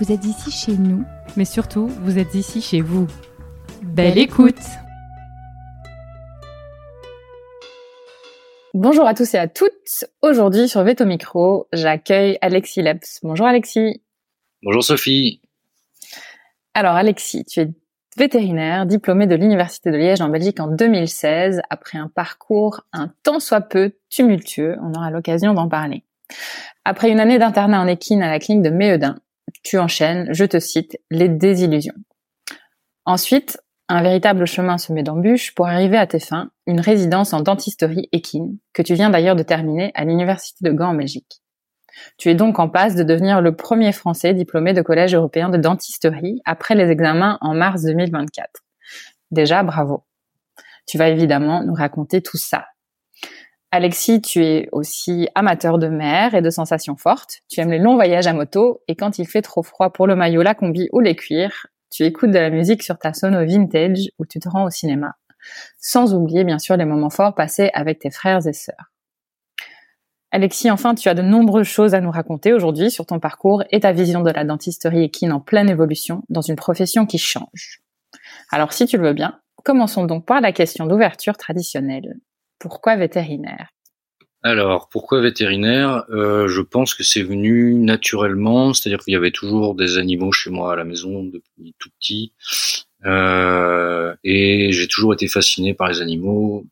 [0.00, 1.04] Vous êtes ici chez nous,
[1.36, 3.08] mais surtout, vous êtes ici chez vous.
[3.82, 4.54] Belle, écoute
[8.74, 10.04] Bonjour à tous et à toutes.
[10.22, 13.18] Aujourd'hui sur Veto Micro, j'accueille Alexis Leps.
[13.24, 14.00] Bonjour Alexis.
[14.62, 15.42] Bonjour Sophie.
[16.74, 17.68] Alors Alexis, tu es
[18.16, 23.40] vétérinaire, diplômé de l'Université de Liège en Belgique en 2016, après un parcours un tant
[23.40, 24.76] soit peu tumultueux.
[24.80, 26.04] On aura l'occasion d'en parler.
[26.84, 29.16] Après une année d'internat en équine à la clinique de Méhedin,
[29.62, 31.94] tu enchaînes, je te cite, les désillusions.
[33.04, 38.08] Ensuite, un véritable chemin semé d'embûches pour arriver à tes fins, une résidence en dentisterie
[38.12, 41.40] équine, que tu viens d'ailleurs de terminer à l'Université de Gand en Belgique.
[42.16, 45.56] Tu es donc en passe de devenir le premier Français diplômé de Collège européen de
[45.56, 48.62] dentisterie après les examens en mars 2024.
[49.30, 50.04] Déjà, bravo.
[50.86, 52.66] Tu vas évidemment nous raconter tout ça.
[53.70, 57.40] Alexis, tu es aussi amateur de mer et de sensations fortes.
[57.48, 60.16] Tu aimes les longs voyages à moto et quand il fait trop froid pour le
[60.16, 64.08] maillot, la combi ou les cuirs, tu écoutes de la musique sur ta sono vintage
[64.18, 65.16] ou tu te rends au cinéma.
[65.78, 68.90] Sans oublier bien sûr les moments forts passés avec tes frères et sœurs.
[70.30, 73.80] Alexis, enfin, tu as de nombreuses choses à nous raconter aujourd'hui sur ton parcours et
[73.80, 77.82] ta vision de la dentisterie équine en pleine évolution dans une profession qui change.
[78.50, 82.18] Alors si tu le veux bien, commençons donc par la question d'ouverture traditionnelle.
[82.58, 83.68] Pourquoi vétérinaire?
[84.42, 86.04] Alors, pourquoi vétérinaire?
[86.10, 90.50] Euh, Je pense que c'est venu naturellement, c'est-à-dire qu'il y avait toujours des animaux chez
[90.50, 92.32] moi à la maison depuis tout petit,
[93.04, 96.66] euh, et j'ai toujours été fasciné par les animaux.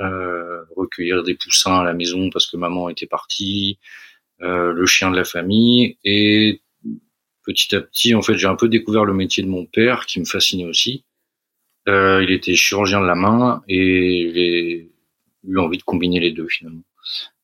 [0.00, 3.78] Euh, recueillir des poussins à la maison parce que maman était partie,
[4.38, 6.62] le chien de la famille, et
[7.44, 10.20] petit à petit, en fait, j'ai un peu découvert le métier de mon père qui
[10.20, 11.04] me fascinait aussi.
[11.86, 14.89] il était chirurgien de la main et j'ai
[15.44, 16.82] eu envie de combiner les deux finalement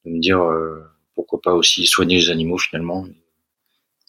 [0.06, 0.82] de me dire euh,
[1.14, 3.06] pourquoi pas aussi soigner les animaux finalement.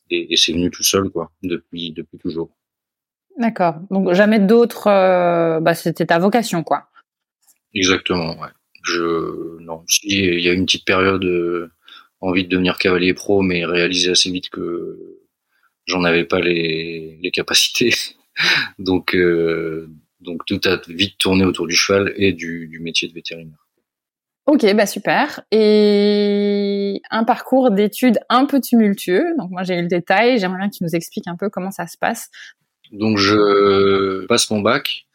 [0.09, 2.49] Et, c'est venu tout seul quoi, depuis depuis toujours.
[3.37, 3.75] D'accord.
[3.91, 4.87] Donc jamais d'autres.
[4.87, 6.87] Euh, bah, c'était ta vocation quoi.
[7.73, 8.39] Exactement.
[8.39, 8.49] Ouais.
[8.83, 9.83] Je non.
[10.03, 11.69] Il y a une petite période euh,
[12.21, 15.19] envie de devenir cavalier pro, mais réalisé assez vite que
[15.85, 17.93] j'en avais pas les, les capacités.
[18.79, 19.15] donc
[20.21, 23.66] donc tout a vite tourné autour du cheval et du, du métier de vétérinaire.
[24.47, 25.41] Ok, bah super.
[25.51, 29.35] Et un parcours d'études un peu tumultueux.
[29.37, 30.39] Donc moi j'ai eu le détail.
[30.39, 32.29] J'aimerais bien que tu nous expliques un peu comment ça se passe.
[32.91, 35.05] Donc je passe mon bac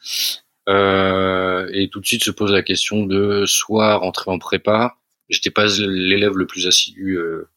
[0.68, 4.96] euh, et tout de suite se pose la question de soit rentrer en prépa.
[5.28, 7.48] J'étais pas l'élève le plus assidu euh,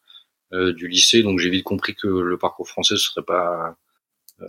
[0.53, 3.75] euh, du lycée, donc j'ai vite compris que le parcours français ce serait pas.
[4.41, 4.45] Euh,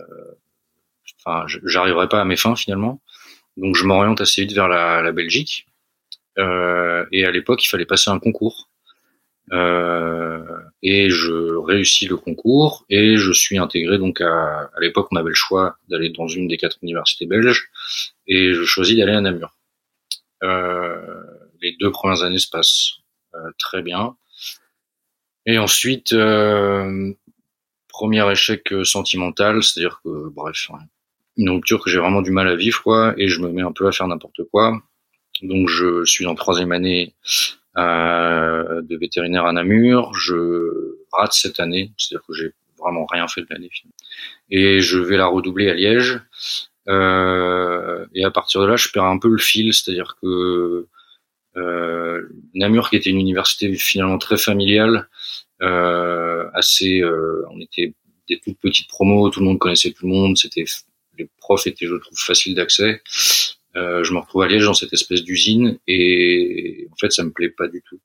[1.25, 3.01] enfin, j'arriverais pas à mes fins finalement.
[3.57, 5.67] Donc je m'oriente assez vite vers la, Belgique
[6.37, 8.69] et à l'époque, il fallait passer un concours.
[9.53, 10.43] Euh,
[10.83, 15.29] et je réussis le concours et je suis intégré donc à, à l'époque on avait
[15.29, 17.69] le choix d'aller dans une des quatre universités belges
[18.27, 19.55] et je choisis d'aller à Namur.
[20.43, 21.23] Euh,
[21.61, 22.97] les deux premières années se passent
[23.35, 24.17] euh, très bien
[25.45, 27.13] et ensuite euh,
[27.87, 30.69] premier échec sentimental, c'est-à-dire que bref
[31.37, 33.71] une rupture que j'ai vraiment du mal à vivre quoi et je me mets un
[33.71, 34.81] peu à faire n'importe quoi
[35.41, 37.13] donc je suis en troisième année
[37.77, 40.13] euh, de vétérinaire à Namur.
[40.15, 43.69] Je rate cette année, c'est-à-dire que j'ai vraiment rien fait de l'année.
[44.49, 46.19] Et je vais la redoubler à Liège.
[46.87, 50.87] Euh, et à partir de là, je perds un peu le fil, c'est-à-dire que
[51.57, 52.21] euh,
[52.53, 55.09] Namur, qui était une université finalement très familiale,
[55.61, 57.93] euh, assez, euh, on était
[58.29, 60.65] des toutes petites promos, tout le monde connaissait tout le monde, c'était
[61.17, 63.01] les profs étaient, je trouve, faciles d'accès.
[63.77, 67.49] Euh, je me retrouve à dans cette espèce d'usine et en fait ça me plaît
[67.49, 67.99] pas du tout.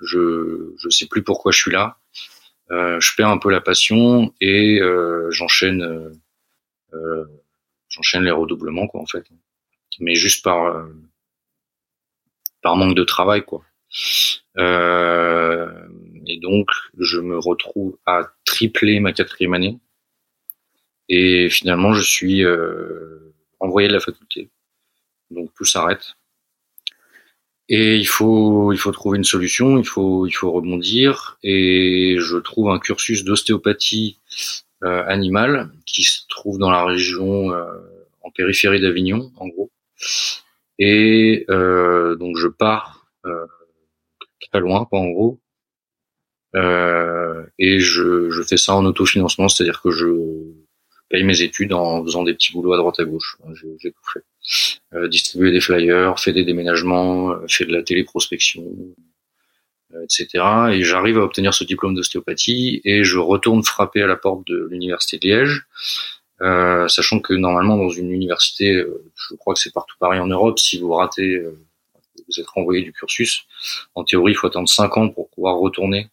[0.00, 1.98] Je je sais plus pourquoi je suis là.
[2.70, 4.80] je perds un peu la passion et
[5.30, 6.20] j'enchaîne
[7.88, 9.24] j'enchaîne les redoublements quoi en fait
[10.00, 10.84] mais juste par
[12.62, 13.62] par manque de travail quoi
[14.56, 19.78] et donc je me retrouve à tripler ma quatrième année
[21.08, 22.42] et finalement je suis
[23.60, 24.50] envoyé de la faculté
[25.32, 26.14] donc tout s'arrête
[27.74, 31.38] et il faut, il faut trouver une solution, il faut, il faut rebondir.
[31.42, 34.18] Et je trouve un cursus d'ostéopathie
[34.84, 37.64] euh, animale qui se trouve dans la région euh,
[38.22, 39.70] en périphérie d'Avignon, en gros.
[40.78, 43.06] Et euh, donc je pars
[44.50, 45.40] très loin, pas en gros.
[47.58, 50.06] Et je, je fais ça en autofinancement, c'est-à-dire que je
[51.12, 53.36] paye mes études en faisant des petits boulots à droite à gauche.
[53.78, 54.24] J'ai tout fait.
[54.94, 58.64] Euh, distribuer des flyers, fait des déménagements, euh, fait de la téléprospection,
[59.94, 60.44] euh, etc.
[60.72, 64.66] Et j'arrive à obtenir ce diplôme d'ostéopathie et je retourne frapper à la porte de
[64.70, 65.66] l'université de Liège,
[66.40, 68.82] euh, sachant que normalement dans une université,
[69.14, 71.40] je crois que c'est partout pareil en Europe, si vous ratez,
[72.26, 73.44] vous êtes renvoyé du cursus.
[73.94, 76.08] En théorie, il faut attendre 5 ans pour pouvoir retourner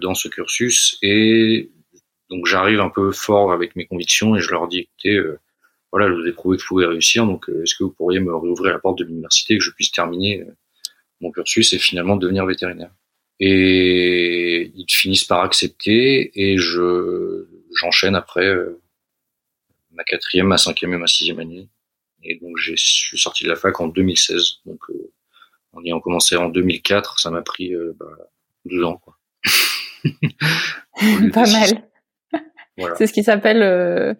[0.00, 1.70] dans ce cursus et
[2.30, 5.38] donc j'arrive un peu fort avec mes convictions et je leur dis écoutez, euh,
[5.92, 8.20] voilà, je vous ai prouvé que je pouvais réussir, donc euh, est-ce que vous pourriez
[8.20, 10.56] me réouvrir la porte de l'université que je puisse terminer euh,
[11.20, 12.90] mon cursus et finalement devenir vétérinaire?
[13.38, 17.46] Et ils finissent par accepter et je
[17.78, 18.50] j'enchaîne après
[19.90, 21.68] ma quatrième, ma cinquième et ma sixième année.
[22.22, 24.60] Et donc je suis sorti de la fac en 2016.
[24.64, 24.80] Donc
[25.72, 28.06] en ayant commencé en 2004, ça m'a pris bah,
[28.64, 29.18] 12 ans quoi.
[31.34, 31.86] Pas mal.
[32.96, 34.14] C'est ce qui s'appelle euh,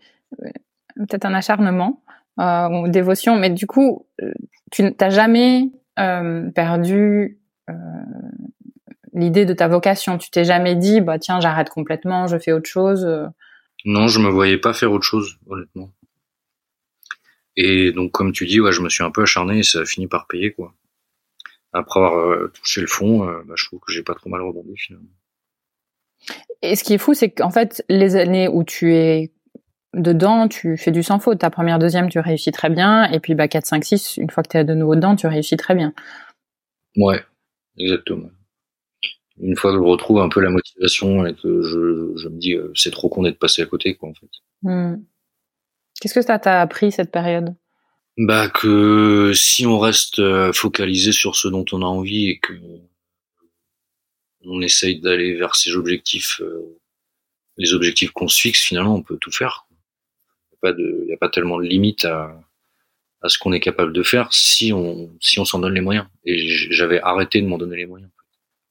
[0.97, 2.03] peut-être un acharnement
[2.41, 4.33] euh, ou dévotion, mais du coup, euh,
[4.71, 7.39] tu n'as jamais euh, perdu
[7.69, 7.75] euh,
[9.13, 10.19] l'idée de ta vocation.
[10.19, 13.07] Tu t'es jamais dit, bah tiens, j'arrête complètement, je fais autre chose.
[13.85, 15.91] Non, je me voyais pas faire autre chose, honnêtement.
[17.57, 19.85] Et donc, comme tu dis, ouais, je me suis un peu acharné et ça a
[19.85, 20.75] fini par payer, quoi.
[21.73, 25.09] Après avoir touché le fond, bah, je trouve que j'ai pas trop mal rebondi finalement.
[26.63, 29.33] Et ce qui est fou, c'est qu'en fait, les années où tu es
[29.95, 31.39] dedans, tu fais du sans faute.
[31.39, 33.11] Ta première, deuxième, tu réussis très bien.
[33.11, 35.27] Et puis, bah, 4, 5, 6, une fois que tu es de nouveau dedans, tu
[35.27, 35.93] réussis très bien.
[36.97, 37.23] Ouais,
[37.79, 38.29] exactement.
[39.39, 42.55] Une fois que je retrouve un peu la motivation et que je, je me dis,
[42.55, 44.29] euh, c'est trop con d'être passé à côté, quoi, en fait.
[44.63, 44.97] Hmm.
[46.01, 47.55] Qu'est-ce que ça t'a appris, cette période?
[48.19, 52.55] Bah, que si on reste euh, focalisé sur ce dont on a envie et que
[54.45, 56.79] on essaye d'aller vers ces objectifs, euh,
[57.57, 59.67] les objectifs qu'on se fixe, finalement, on peut tout faire.
[60.63, 62.41] Il n'y a, pas tellement de limite à,
[63.23, 66.07] à ce qu'on est capable de faire si on si on s'en donne les moyens.
[66.25, 68.11] Et j'avais arrêté de m'en donner les moyens.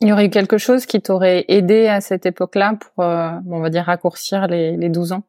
[0.02, 3.62] Il y aurait eu quelque chose qui t'aurait aidé à cette époque-là pour, euh, on
[3.62, 5.24] va dire, raccourcir les, les 12 ans?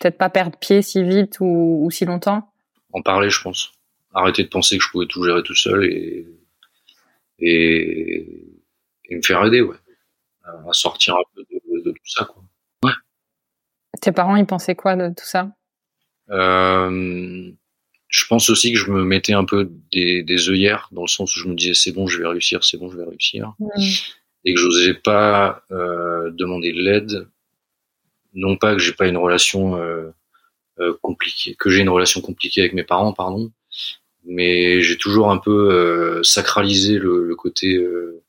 [0.00, 2.52] Peut-être pas perdre pied si vite ou, ou si longtemps?
[2.92, 3.72] En parler, je pense.
[4.14, 6.26] Arrêter de penser que je pouvais tout gérer tout seul et,
[7.40, 8.26] et
[9.08, 9.76] et me faire aider, ouais,
[10.44, 11.42] à sortir un peu
[11.84, 12.42] de, tout ça, quoi.
[12.82, 12.92] Ouais.
[14.00, 15.50] Tes parents, ils pensaient quoi de tout ça?
[16.30, 17.50] Euh,
[18.08, 21.36] Je pense aussi que je me mettais un peu des, des œillères, dans le sens
[21.36, 23.68] où je me disais c'est bon, je vais réussir, c'est bon, je vais réussir, mmh.
[24.44, 27.28] et que j'osais pas euh, demander de l'aide.
[28.34, 30.10] Non pas que j'ai pas une relation euh,
[30.78, 33.50] euh compliquée, que j'ai une relation compliquée avec mes parents, pardon,
[34.24, 38.22] mais j'ai toujours un peu euh, sacralisé le, le côté euh,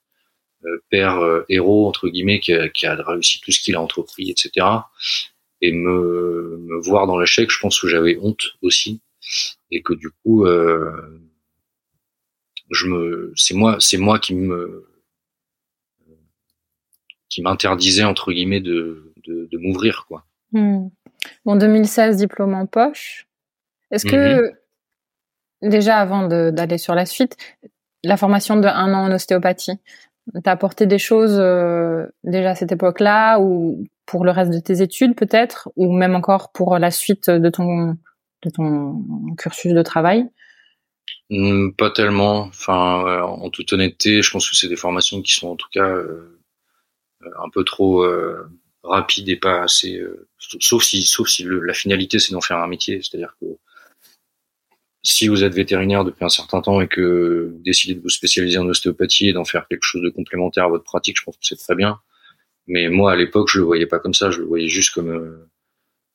[0.89, 4.29] père euh, héros entre guillemets qui a, qui a, réussi tout ce qu'il a entrepris,
[4.29, 4.65] etc.
[5.61, 9.01] Et me, me voir dans l'échec, je pense que j'avais honte aussi
[9.71, 11.19] et que du coup, euh,
[12.71, 14.87] je me, c'est moi, c'est moi qui me,
[17.29, 20.25] qui m'interdisait entre guillemets de, de, de m'ouvrir quoi.
[20.51, 20.87] Hmm.
[21.45, 23.27] Bon, 2016 diplôme en poche.
[23.91, 24.41] Est-ce que
[25.61, 25.69] mhm.
[25.69, 27.37] déjà avant d'aller sur la suite,
[28.03, 29.79] la formation de un an en ostéopathie,
[30.43, 34.81] T'as apporté des choses euh, déjà à cette époque-là ou pour le reste de tes
[34.81, 37.97] études peut-être ou même encore pour la suite de ton
[38.43, 39.03] de ton
[39.37, 40.27] cursus de travail?
[41.29, 42.41] Hmm, Pas tellement.
[42.43, 45.87] Enfin, en toute honnêteté, je pense que c'est des formations qui sont en tout cas
[45.89, 46.39] euh,
[47.21, 48.49] un peu trop euh,
[48.83, 50.01] rapides et pas assez.
[50.39, 53.45] sauf si, sauf si la finalité c'est d'en faire un métier, c'est-à-dire que
[55.07, 58.57] si vous êtes vétérinaire depuis un certain temps et que vous décidez de vous spécialiser
[58.57, 61.45] en ostéopathie et d'en faire quelque chose de complémentaire à votre pratique, je pense que
[61.45, 62.01] c'est très bien.
[62.67, 64.31] Mais moi, à l'époque, je le voyais pas comme ça.
[64.31, 65.49] Je le voyais juste comme euh,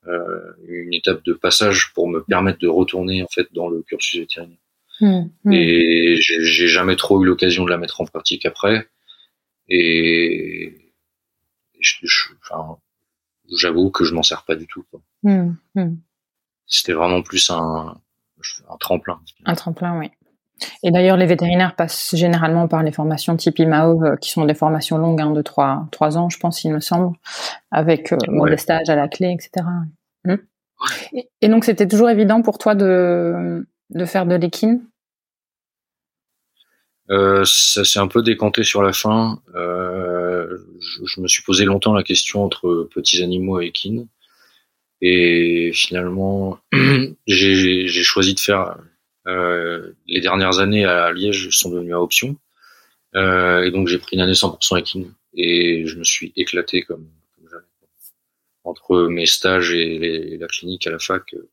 [0.07, 4.19] euh une étape de passage pour me permettre de retourner en fait dans le cursus
[4.19, 4.59] vétérinaire.
[5.01, 5.53] Mmh, mmh.
[5.53, 8.87] Et j'ai jamais trop eu l'occasion de la mettre en pratique après.
[9.69, 10.93] Et
[13.49, 14.85] j'avoue que je m'en sers pas du tout.
[15.23, 15.95] Mmh, mmh.
[16.67, 17.99] C'était vraiment plus un,
[18.69, 19.19] un tremplin.
[19.45, 20.11] Un tremplin, oui.
[20.83, 24.53] Et d'ailleurs, les vétérinaires passent généralement par les formations type IMAO, euh, qui sont des
[24.53, 27.15] formations longues, hein, de 3, trois ans, je pense, il me semble,
[27.71, 28.17] avec euh,
[28.49, 29.65] des stages à la clé, etc.
[30.25, 30.35] Mmh.
[31.41, 34.85] Et, donc, c'était toujours évident pour toi de, de faire de l'équine?
[37.09, 39.39] Euh, ça s'est un peu décanté sur la fin.
[39.55, 44.07] Euh, je, je, me suis posé longtemps la question entre petits animaux et équine.
[45.05, 46.59] Et finalement,
[47.27, 48.77] j'ai choisi de faire
[49.27, 52.37] euh, les dernières années à Liège sont devenues à option.
[53.13, 55.13] Euh, et donc j'ai pris une année 100% équine.
[55.33, 57.65] Et je me suis éclaté comme, comme jamais.
[58.63, 61.49] Entre mes stages et, la clinique à la fac, euh,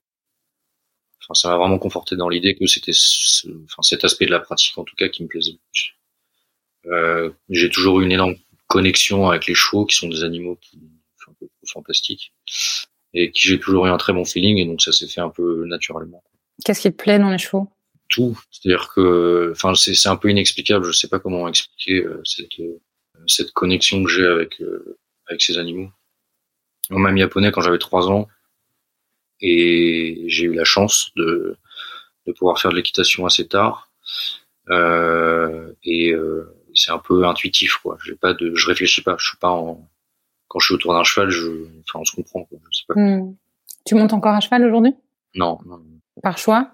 [1.20, 4.78] enfin, ça m'a vraiment conforté dans l'idée que c'était enfin, cet aspect de la pratique
[4.78, 5.96] en tout cas qui me plaisait le plus.
[6.86, 8.36] Euh, j'ai toujours eu une énorme
[8.68, 10.78] connexion avec les chevaux qui sont des animaux qui
[11.38, 12.32] peu fantastiques
[13.14, 15.30] et qui j'ai toujours eu un très bon feeling et donc ça s'est fait un
[15.30, 16.22] peu naturellement.
[16.64, 17.68] Qu'est-ce qui te plaît dans les chevaux?
[18.08, 20.84] Tout, c'est-à-dire que, enfin, c'est un peu inexplicable.
[20.84, 22.80] Je sais pas comment expliquer euh, cette, euh,
[23.26, 24.98] cette connexion que j'ai avec euh,
[25.28, 25.90] avec ces animaux.
[26.90, 28.26] On m'a mis japonais quand j'avais trois ans
[29.40, 31.56] et j'ai eu la chance de
[32.26, 33.90] de pouvoir faire de l'équitation assez tard.
[34.70, 37.96] Euh, et euh, c'est un peu intuitif quoi.
[38.04, 39.16] J'ai pas de, je réfléchis pas.
[39.18, 39.88] Je suis pas en
[40.50, 41.48] quand je suis autour d'un cheval, je,
[41.88, 42.44] enfin, on se comprend.
[42.44, 42.58] Quoi.
[42.72, 42.94] Je sais pas.
[43.00, 43.36] Hmm.
[43.86, 44.94] Tu montes encore à cheval aujourd'hui?
[45.36, 45.80] Non, non,
[46.24, 46.72] Par choix?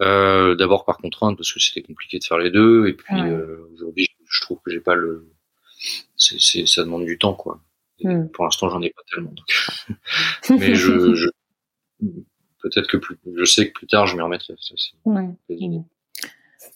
[0.00, 3.68] Euh, D'abord par contrainte parce que c'était compliqué de faire les deux, et puis euh,
[3.74, 5.30] aujourd'hui, je trouve que j'ai pas le,
[6.16, 7.60] ça demande du temps quoi.
[8.02, 8.28] Hmm.
[8.28, 9.32] Pour l'instant, j'en ai pas tellement.
[9.32, 9.98] Donc.
[10.58, 11.28] Mais je, je...
[12.62, 14.54] peut-être que plus, je sais que plus tard, je m'y remettrai.
[14.58, 15.28] Ça, ouais.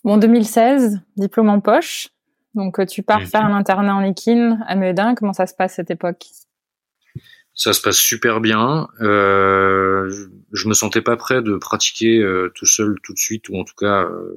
[0.05, 2.11] Bon, 2016, diplôme en poche.
[2.59, 5.15] Donc, euh, tu pars faire un internat en équine à Meudin.
[5.15, 6.25] Comment ça se passe cette époque?
[7.55, 8.89] Ça se passe super bien.
[9.01, 10.11] Euh,
[10.53, 13.63] je, me sentais pas prêt de pratiquer euh, tout seul tout de suite, ou en
[13.63, 14.35] tout cas, euh,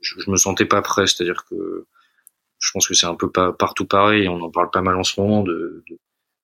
[0.00, 1.06] je, je, me sentais pas prêt.
[1.06, 1.84] C'est-à-dire que
[2.60, 4.26] je pense que c'est un peu pas, partout pareil.
[4.26, 5.98] On en parle pas mal en ce moment de, de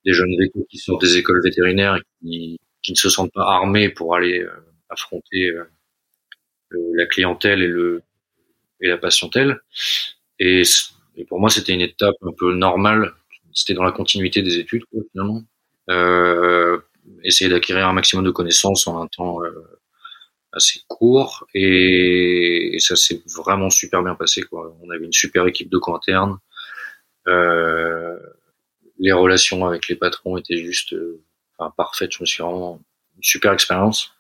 [0.04, 3.46] des jeunes vétos qui sortent des écoles vétérinaires et qui, qui ne se sentent pas
[3.46, 4.46] armés pour aller
[4.90, 5.50] affronter
[6.70, 8.02] la clientèle et le
[8.80, 9.60] et la patientèle.
[10.38, 10.62] Et,
[11.16, 13.14] et pour moi, c'était une étape un peu normale.
[13.52, 15.42] C'était dans la continuité des études, quoi, finalement.
[15.90, 16.78] Euh,
[17.25, 19.50] essayer d'acquérir un maximum de connaissances en un temps euh,
[20.52, 21.47] assez court.
[21.54, 24.42] Et, et ça s'est vraiment super bien passé.
[24.42, 24.76] Quoi.
[24.83, 26.38] On avait une super équipe de co interne.
[27.26, 28.18] Euh,
[28.99, 31.23] les relations avec les patrons étaient juste euh,
[31.59, 32.12] enfin, parfaites.
[32.12, 32.80] Je me suis vraiment
[33.16, 34.12] une super expérience.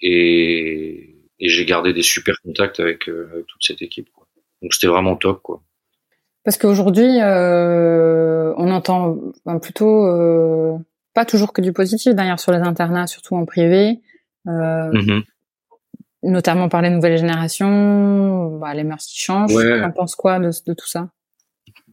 [0.00, 4.08] Et, et j'ai gardé des super contacts avec, euh, avec toute cette équipe.
[4.62, 5.62] Donc c'était vraiment top, quoi.
[6.44, 9.18] Parce qu'aujourd'hui, euh, on entend
[9.60, 10.78] plutôt euh,
[11.12, 14.00] pas toujours que du positif d'ailleurs sur les internats, surtout en privé,
[14.46, 15.24] euh, mm-hmm.
[16.22, 19.52] notamment par les nouvelles générations, bah, les mœurs qui changent.
[19.52, 19.78] Ouais.
[19.80, 21.08] Tu en penses quoi de, de, tout ça?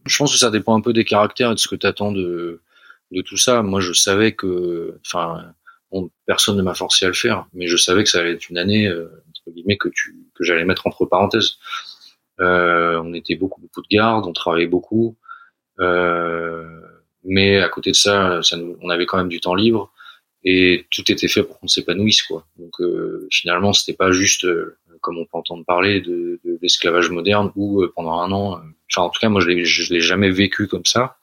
[0.06, 2.12] Je pense que ça dépend un peu des caractères et de ce que tu attends
[2.12, 2.62] de,
[3.10, 3.62] de tout ça.
[3.62, 5.52] Moi, je savais que, enfin,
[5.90, 8.48] bon, personne ne m'a forcé à le faire, mais je savais que ça allait être
[8.50, 11.56] une année euh, entre guillemets que tu que j'allais mettre entre parenthèses.
[12.40, 15.16] Euh, on était beaucoup beaucoup de garde, on travaillait beaucoup,
[15.80, 16.80] euh,
[17.24, 19.92] mais à côté de ça, ça nous, on avait quand même du temps libre
[20.44, 22.46] et tout était fait pour qu'on s'épanouisse quoi.
[22.58, 27.10] Donc euh, finalement, c'était pas juste euh, comme on peut entendre parler de, de l'esclavage
[27.10, 28.60] moderne où euh, pendant un an,
[28.90, 31.16] enfin en tout cas moi je l'ai, l'ai jamais vécu comme ça,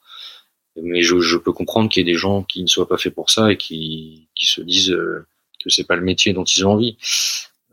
[0.80, 3.14] mais je, je peux comprendre qu'il y ait des gens qui ne soient pas faits
[3.14, 4.96] pour ça et qui, qui se disent
[5.62, 6.96] que c'est pas le métier dont ils ont envie.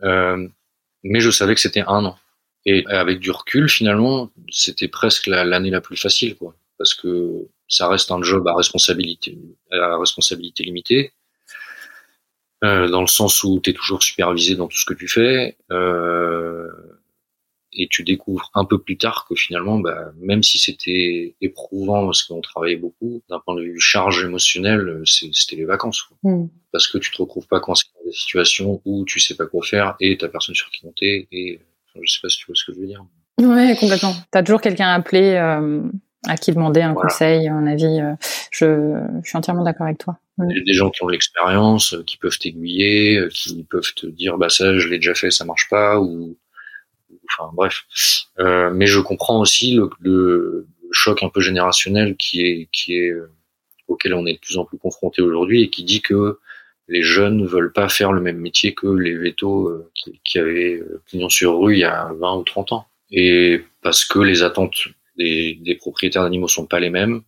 [0.01, 2.17] mais je savais que c'était un an.
[2.66, 7.88] Et avec du recul, finalement, c'était presque l'année la, plus facile, quoi, parce que ça
[7.88, 9.38] reste un job à responsabilité,
[9.72, 11.13] à responsabilité limitée,
[12.63, 15.58] euh, dans le sens où tu es toujours supervisé dans tout ce que tu fais,
[15.72, 16.68] euh,
[17.72, 22.24] et tu découvres un peu plus tard que finalement, bah, même si c'était éprouvant parce
[22.24, 26.18] qu'on travaillait beaucoup, d'un point de vue charge émotionnelle, c'était les vacances, quoi.
[26.24, 26.50] Mm.
[26.72, 29.63] parce que tu te retrouves pas coincé dans des situations où tu sais pas quoi
[29.63, 31.62] faire et t'as personne sur qui compter et
[32.03, 33.06] je sais pas si tu vois ce que je veux dire.
[33.39, 34.13] Ouais, complètement.
[34.32, 35.82] T'as toujours quelqu'un à appeler, euh,
[36.27, 38.01] à qui demander un conseil, un avis.
[38.01, 38.13] Euh,
[38.51, 40.18] je, je, suis entièrement d'accord avec toi.
[40.50, 43.94] Il y a des gens qui ont l'expérience, euh, qui peuvent t'aiguiller, euh, qui peuvent
[43.96, 46.38] te dire bah ça je l'ai déjà fait, ça marche pas ou
[47.32, 47.84] enfin bref.
[48.39, 53.13] Euh, mais je comprends aussi le, le, choc un peu générationnel qui est qui est
[53.88, 56.39] auquel on est de plus en plus confronté aujourd'hui et qui dit que
[56.89, 60.39] les jeunes ne veulent pas faire le même métier que les vétos euh, qui, qui,
[60.39, 62.88] avaient pignon euh, sur rue il y a 20 ou 30 ans.
[63.12, 67.22] Et parce que les attentes des, des propriétaires d'animaux sont pas les mêmes,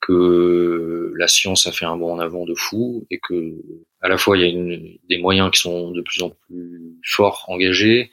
[0.00, 3.54] que la science a fait un bond en avant de fou et que
[4.00, 6.98] à la fois il y a une, des moyens qui sont de plus en plus
[7.02, 8.12] forts, engagés,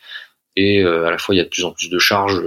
[0.56, 2.42] et euh, à la fois il y a de plus en plus de charges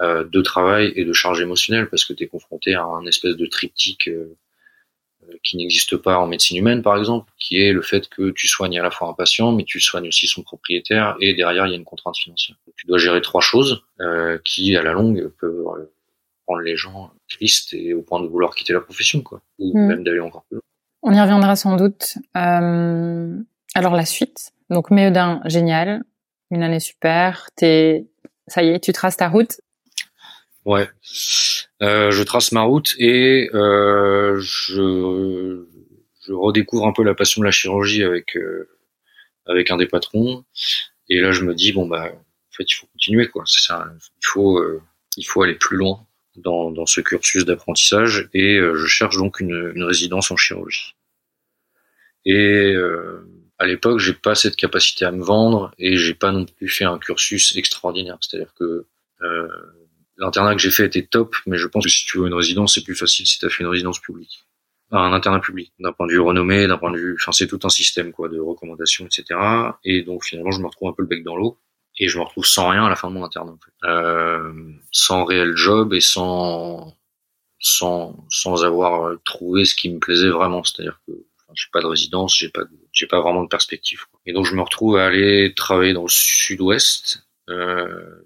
[0.00, 3.46] de travail et de charges émotionnelles parce que tu es confronté à un espèce de
[3.46, 4.08] triptyque
[5.42, 8.78] qui n'existe pas en médecine humaine par exemple, qui est le fait que tu soignes
[8.78, 11.74] à la fois un patient mais tu soignes aussi son propriétaire et derrière il y
[11.74, 12.56] a une contrainte financière.
[12.76, 13.84] Tu dois gérer trois choses
[14.44, 15.88] qui à la longue peuvent
[16.48, 19.86] rendre les gens tristes et au point de vouloir quitter la profession, quoi, ou mm.
[19.86, 20.62] même d'aller encore plus loin.
[21.02, 22.18] On y reviendra sans doute.
[22.36, 23.38] Euh,
[23.74, 24.52] alors la suite.
[24.70, 26.02] Donc Méodin, génial,
[26.50, 27.48] une année super.
[27.54, 28.06] T'es,
[28.46, 29.60] ça y est, tu traces ta route.
[30.64, 30.88] Ouais,
[31.82, 35.64] euh, je trace ma route et euh, je,
[36.26, 38.68] je redécouvre un peu la passion de la chirurgie avec euh,
[39.46, 40.44] avec un des patrons.
[41.08, 43.44] Et là, je me dis bon bah, en fait, il faut continuer quoi.
[43.46, 43.92] Ça.
[44.00, 44.82] Il faut euh,
[45.16, 46.06] il faut aller plus loin
[46.36, 50.94] dans, dans ce cursus d'apprentissage et euh, je cherche donc une, une, résidence en chirurgie.
[52.24, 52.74] Et
[53.58, 56.84] à l'époque, j'ai pas cette capacité à me vendre et j'ai pas non plus fait
[56.84, 58.18] un cursus extraordinaire.
[58.20, 58.86] C'est-à-dire que
[59.22, 59.48] euh,
[60.18, 62.74] l'internat que j'ai fait était top, mais je pense que si tu veux une résidence,
[62.74, 64.44] c'est plus facile si tu as fait une résidence publique.
[64.90, 67.60] un internat public, d'un point de vue renommé, d'un point de vue, enfin c'est tout
[67.64, 69.38] un système quoi de recommandations, etc.
[69.84, 71.58] Et donc finalement, je me retrouve un peu le bec dans l'eau
[71.98, 73.52] et je me retrouve sans rien à la fin de mon internat.
[73.52, 73.88] En fait.
[73.88, 74.52] euh,
[74.92, 76.96] sans réel job et sans
[77.60, 80.64] sans sans avoir trouvé ce qui me plaisait vraiment.
[80.64, 84.00] C'est-à-dire que enfin, j'ai pas de résidence, j'ai pas j'ai pas vraiment de perspective.
[84.10, 84.20] Quoi.
[84.26, 88.22] Et donc je me retrouve à aller travailler dans le sud-ouest euh,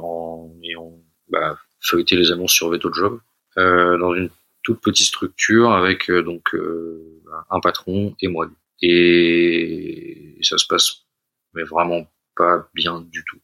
[0.00, 0.92] en ayant
[1.32, 3.18] bah, feuilleté les annonces sur Veto Job
[3.58, 4.30] euh, dans une
[4.62, 8.48] toute petite structure avec euh, donc euh, un patron et moi.
[8.80, 11.04] Et ça se passe
[11.54, 13.38] mais vraiment pas bien du tout.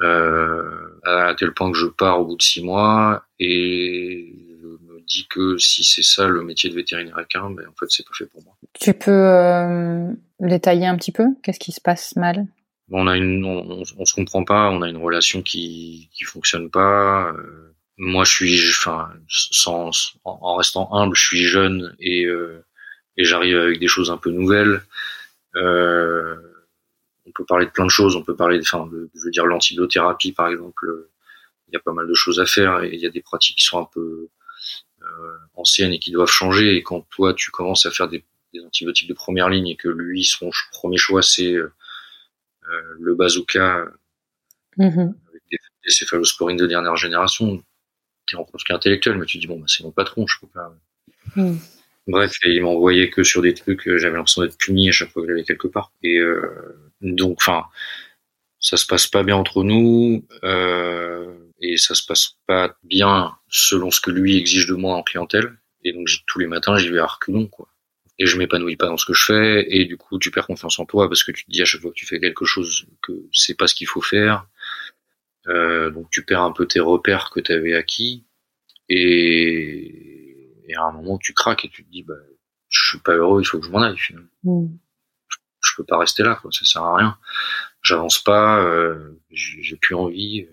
[0.00, 5.00] Euh, à tel point que je pars au bout de six mois et je me
[5.00, 8.14] dis que si c'est ça le métier de vétérinaire équin, ben en fait c'est pas
[8.14, 8.54] fait pour moi.
[8.74, 11.26] Tu peux détailler un petit peu?
[11.42, 12.46] Qu'est-ce qui se passe mal?
[12.90, 17.32] On a une, on, se comprend pas, on a une relation qui qui fonctionne pas.
[17.32, 19.90] Euh, moi je suis, enfin, sans,
[20.24, 22.64] en, restant humble, je suis jeune et euh,
[23.16, 24.82] et j'arrive avec des choses un peu nouvelles.
[25.56, 26.36] Euh,
[27.26, 28.16] on peut parler de plein de choses.
[28.16, 30.86] On peut parler, enfin, de, je veux dire, l'antidothérapie, par exemple.
[31.68, 33.58] Il y a pas mal de choses à faire et il y a des pratiques
[33.58, 34.28] qui sont un peu
[35.54, 36.76] anciennes et qui doivent changer.
[36.76, 38.24] Et quand toi, tu commences à faire des,
[38.64, 41.54] antibiotiques de première ligne et que lui, son premier choix, c'est
[42.98, 43.86] le bazooka
[44.78, 45.14] mm-hmm.
[45.28, 47.62] avec des, céphalosporines de dernière génération,
[48.26, 50.74] qui en qui intellectuel, mais tu dis bon, bah, c'est mon patron, je peux pas.
[51.36, 51.56] Mm.
[52.06, 55.22] Bref, et il m'envoyait que sur des trucs, j'avais l'impression d'être puni à chaque fois
[55.22, 55.92] que j'allais quelque part.
[56.02, 56.18] Et
[57.02, 57.64] donc, enfin,
[58.60, 63.90] ça se passe pas bien entre nous euh, et ça se passe pas bien selon
[63.90, 65.56] ce que lui exige de moi en clientèle.
[65.84, 67.68] Et donc tous les matins, j'y vais à reculons, quoi.
[68.18, 70.78] Et je m'épanouis pas dans ce que je fais et du coup, tu perds confiance
[70.78, 72.86] en toi parce que tu te dis à chaque fois que tu fais quelque chose
[73.02, 74.46] que c'est pas ce qu'il faut faire.
[75.46, 78.26] Euh, donc tu perds un peu tes repères que tu avais acquis
[78.88, 82.14] et, et, à un moment tu craques et tu te dis bah
[82.68, 84.28] je suis pas heureux, il faut que je m'en aille finalement.
[84.42, 84.76] Mmh
[85.60, 86.50] je peux pas rester là, quoi.
[86.52, 87.18] Ça sert à rien.
[87.82, 90.46] J'avance pas, euh, j'ai plus envie,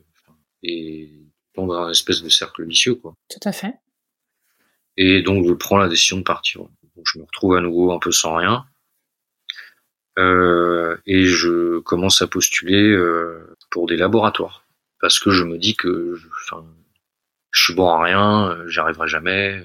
[0.64, 1.10] et
[1.54, 3.14] tombe dans un espèce de cercle vicieux, quoi.
[3.30, 3.74] Tout à fait.
[4.98, 6.62] Et donc je prends la décision de partir.
[6.96, 8.66] Donc je me retrouve à nouveau un peu sans rien.
[10.18, 14.64] Euh, et je commence à postuler euh, pour des laboratoires
[15.02, 16.28] parce que je me dis que je,
[17.52, 19.62] suis bon à rien, euh, j'y arriverai jamais.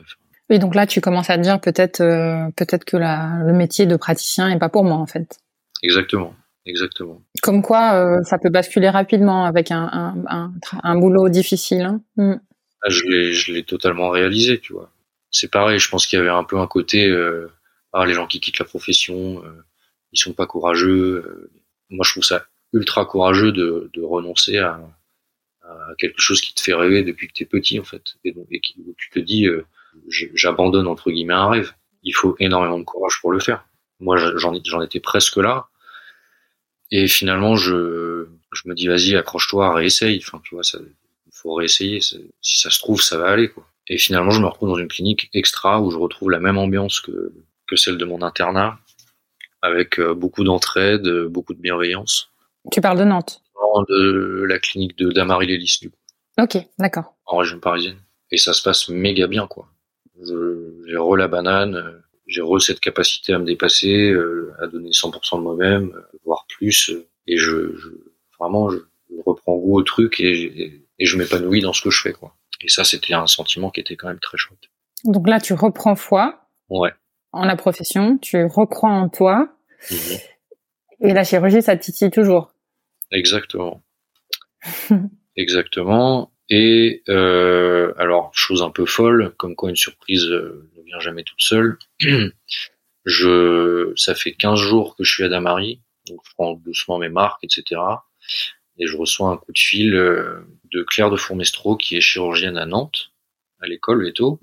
[0.49, 3.87] Et donc là, tu commences à te dire peut-être euh, peut-être que la, le métier
[3.87, 5.38] de praticien n'est pas pour moi en fait.
[5.85, 6.35] Exactement,
[6.66, 7.23] exactement.
[7.43, 11.83] Comme quoi, ça peut basculer rapidement avec un, un, un, un boulot difficile.
[11.83, 12.01] Hein.
[12.16, 12.40] Mm.
[12.83, 14.90] Ah, je l'ai totalement réalisé, tu vois.
[15.31, 17.51] C'est pareil, je pense qu'il y avait un peu un côté, euh,
[17.93, 19.64] ah, les gens qui quittent la profession, euh,
[20.12, 21.25] ils sont pas courageux.
[21.27, 21.51] Euh.
[21.90, 24.81] moi, je trouve ça ultra courageux de, renoncer à,
[25.99, 28.14] quelque chose qui te fait rêver depuis que tu es petit, en fait.
[28.25, 29.64] Et, donc, où tu te dis, euh,
[30.09, 31.73] j'abandonne entre guillemets un rêve.
[32.03, 33.64] Il faut énormément de courage pour le faire.
[34.01, 35.69] Moi, j'en étais presque là.
[36.90, 40.23] Et finalement, je, je me dis, vas-y, accroche-toi, réessaye.
[40.27, 40.79] Enfin, tu vois, ça,
[41.31, 42.01] faut réessayer.
[42.01, 43.66] Si ça se trouve, ça va aller, quoi.
[43.90, 47.00] Et finalement, je me retrouve dans une clinique extra où je retrouve la même ambiance
[47.00, 47.35] que,
[47.66, 48.79] que celle de mon internat,
[49.61, 52.31] avec euh, beaucoup d'entraide, beaucoup de bienveillance.
[52.72, 53.42] Tu parles de Nantes?
[53.88, 55.96] De la clinique de Damary Lélis, du coup.
[56.40, 57.14] Ok, d'accord.
[57.26, 57.98] En région parisienne
[58.31, 59.68] et ça se passe méga bien quoi.
[60.22, 65.38] J'ai re la banane, j'ai re cette capacité à me dépasser, euh, à donner 100%
[65.38, 65.92] de moi-même,
[66.24, 66.92] voire plus,
[67.26, 67.88] et je, je
[68.38, 68.79] vraiment je
[69.24, 72.35] reprends goût au truc et, et, je m'épanouis dans ce que je fais quoi.
[72.62, 74.70] Et ça, c'était un sentiment qui était quand même très chouette.
[75.05, 76.46] Donc là, tu reprends foi.
[76.68, 76.92] Ouais.
[77.33, 79.49] En la profession, tu recrois en toi.
[79.90, 80.18] Mhm.
[81.03, 82.53] Et la chirurgie, ça te titille toujours.
[83.11, 83.83] Exactement.
[85.37, 86.33] Exactement.
[86.51, 91.23] Et euh, alors, chose un peu folle, comme quoi une surprise euh, ne vient jamais
[91.23, 91.79] toute seule.
[93.05, 97.09] je, ça fait 15 jours que je suis à Damary, donc je prends doucement mes
[97.09, 97.81] marques, etc.
[98.81, 100.40] Et je reçois un coup de fil euh,
[100.73, 103.12] de Claire de Fourmestro, qui est chirurgienne à Nantes,
[103.61, 104.40] à l'école Veto,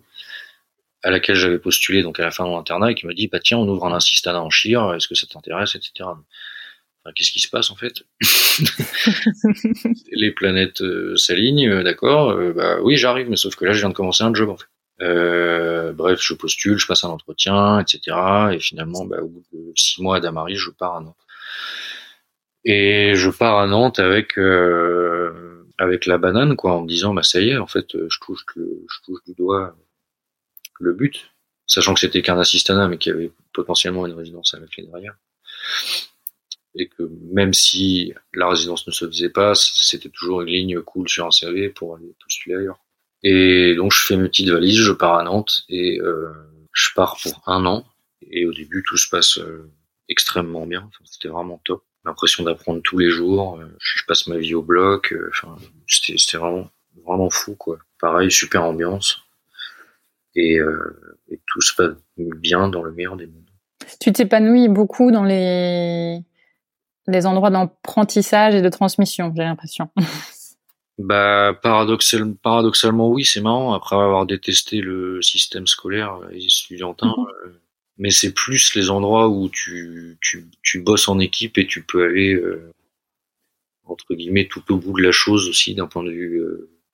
[1.03, 3.27] à laquelle j'avais postulé donc à la fin de mon internat, et qui me dit
[3.27, 6.05] bah tiens, on ouvre un assistant en chir, est-ce que ça t'intéresse, etc
[7.15, 8.03] qu'est-ce qui se passe en fait?
[10.11, 13.89] Les planètes euh, s'alignent, euh, d'accord Bah oui, j'arrive, mais sauf que là, je viens
[13.89, 15.93] de commencer un job en fait.
[15.93, 18.17] bref, je postule, je passe un entretien, etc.
[18.53, 21.15] Et finalement, bah, au bout de six mois à Damary, je pars à Nantes.
[22.69, 24.37] Et je pars à Nantes avec
[25.79, 28.43] avec la banane, quoi, en me disant, bah ça y est, en fait, je touche
[28.55, 29.75] le, je touche du doigt
[30.79, 31.31] le but,
[31.65, 35.15] sachant que c'était qu'un assistant, mais qu'il y avait potentiellement une résidence la clé derrière
[36.77, 41.09] et que même si la résidence ne se faisait pas, c'était toujours une ligne cool
[41.09, 42.79] sur un CV pour aller postuler ailleurs.
[43.23, 46.31] Et donc je fais mes petites valises, je pars à Nantes et euh,
[46.71, 47.85] je pars pour un an.
[48.29, 49.71] Et au début tout se passe euh,
[50.07, 51.83] extrêmement bien, c'était vraiment top.
[52.07, 55.55] L'impression d'apprendre tous les jours, euh, je passe ma vie au bloc, euh, enfin
[55.87, 56.69] c'était vraiment
[57.05, 57.77] vraiment fou quoi.
[57.99, 59.23] Pareil, super ambiance
[60.35, 60.59] et,
[61.29, 63.49] et tout se passe bien dans le meilleur des mondes.
[63.99, 66.21] Tu t'épanouis beaucoup dans les
[67.07, 69.89] les endroits d'apprentissage et de transmission, j'ai l'impression.
[70.99, 77.25] Bah paradoxal, paradoxalement oui, c'est marrant après avoir détesté le système scolaire et estudiantin, mhm.
[77.45, 77.61] euh,
[77.97, 82.03] mais c'est plus les endroits où tu, tu, tu bosses en équipe et tu peux
[82.03, 82.71] aller euh,
[83.85, 86.41] entre guillemets tout au bout de la chose aussi d'un point de vue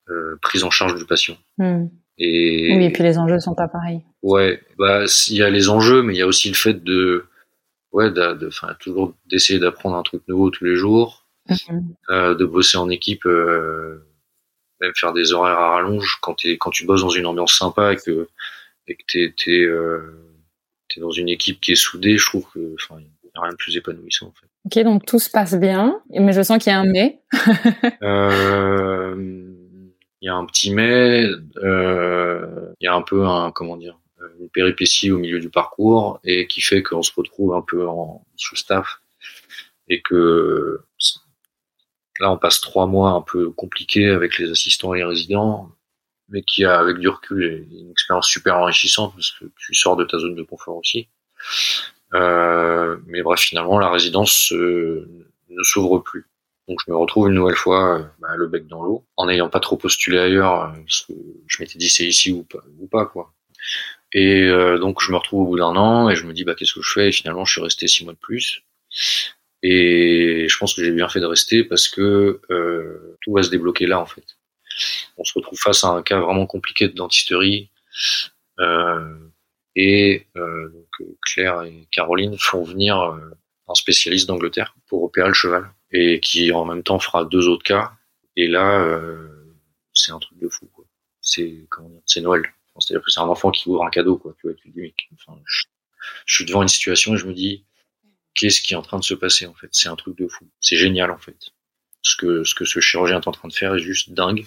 [0.09, 1.37] euh, prise en charge du patient.
[1.57, 1.87] Hmm.
[2.17, 4.01] Et oui, et puis les enjeux sont pas pareils.
[4.21, 7.25] Ouais, bah il y a les enjeux, mais il y a aussi le fait de
[7.91, 11.95] ouais, de, enfin, toujours d'essayer d'apprendre un truc nouveau tous les jours, mhm.
[12.09, 14.05] euh, de bosser en équipe, euh,
[14.79, 17.95] même faire des horaires à rallonge quand quand tu bosses dans une ambiance sympa et
[17.95, 18.27] que,
[18.87, 19.67] et que t'es,
[20.89, 23.01] t'es, euh, t'es dans une équipe qui est soudée, je trouve que, enfin,
[23.35, 24.47] a rien de plus épanouissant, en fait.
[24.65, 27.19] Ok, donc tout se passe bien, mais je sens qu'il y a un mais.
[28.03, 29.15] euh,
[30.21, 31.25] il y a un petit mais,
[31.57, 33.99] euh, il y a un peu un, comment dire,
[34.39, 38.25] une péripétie au milieu du parcours et qui fait qu'on se retrouve un peu en
[38.37, 39.01] sous-staff
[39.89, 40.81] et que
[42.19, 45.71] là on passe trois mois un peu compliqués avec les assistants et les résidents
[46.33, 50.03] mais qui a avec du recul une expérience super enrichissante parce que tu sors de
[50.03, 51.07] ta zone de confort aussi
[52.13, 56.27] euh, mais bref finalement la résidence ne s'ouvre plus
[56.67, 59.61] donc je me retrouve une nouvelle fois bah, le bec dans l'eau en n'ayant pas
[59.61, 61.13] trop postulé ailleurs parce que
[61.47, 63.33] je m'étais dit c'est ici ou pas, ou pas quoi
[64.13, 66.53] et euh, donc je me retrouve au bout d'un an et je me dis bah
[66.55, 67.09] qu'est-ce que je fais?
[67.09, 68.63] Et finalement je suis resté six mois de plus.
[69.63, 73.49] Et je pense que j'ai bien fait de rester parce que euh, tout va se
[73.49, 74.25] débloquer là en fait.
[75.17, 77.69] On se retrouve face à un cas vraiment compliqué de dentisterie
[78.59, 79.17] euh,
[79.75, 80.69] et euh,
[81.21, 83.31] Claire et Caroline font venir euh,
[83.67, 87.63] un spécialiste d'Angleterre pour opérer le cheval et qui en même temps fera deux autres
[87.63, 87.93] cas.
[88.35, 89.55] Et là, euh,
[89.93, 90.69] c'est un truc de fou.
[91.21, 92.43] C'est comment dire, c'est Noël.
[92.79, 94.35] C'est-à-dire que c'est un enfant qui ouvre un cadeau, quoi.
[94.39, 95.65] Tu vois, tu dis, enfin, je,
[96.25, 97.65] suis devant une situation et je me dis,
[98.33, 99.69] qu'est-ce qui est en train de se passer, en fait?
[99.71, 100.49] C'est un truc de fou.
[100.59, 101.51] C'est génial, en fait.
[102.05, 104.45] Ce que, ce que ce chirurgien est en train de faire est juste dingue.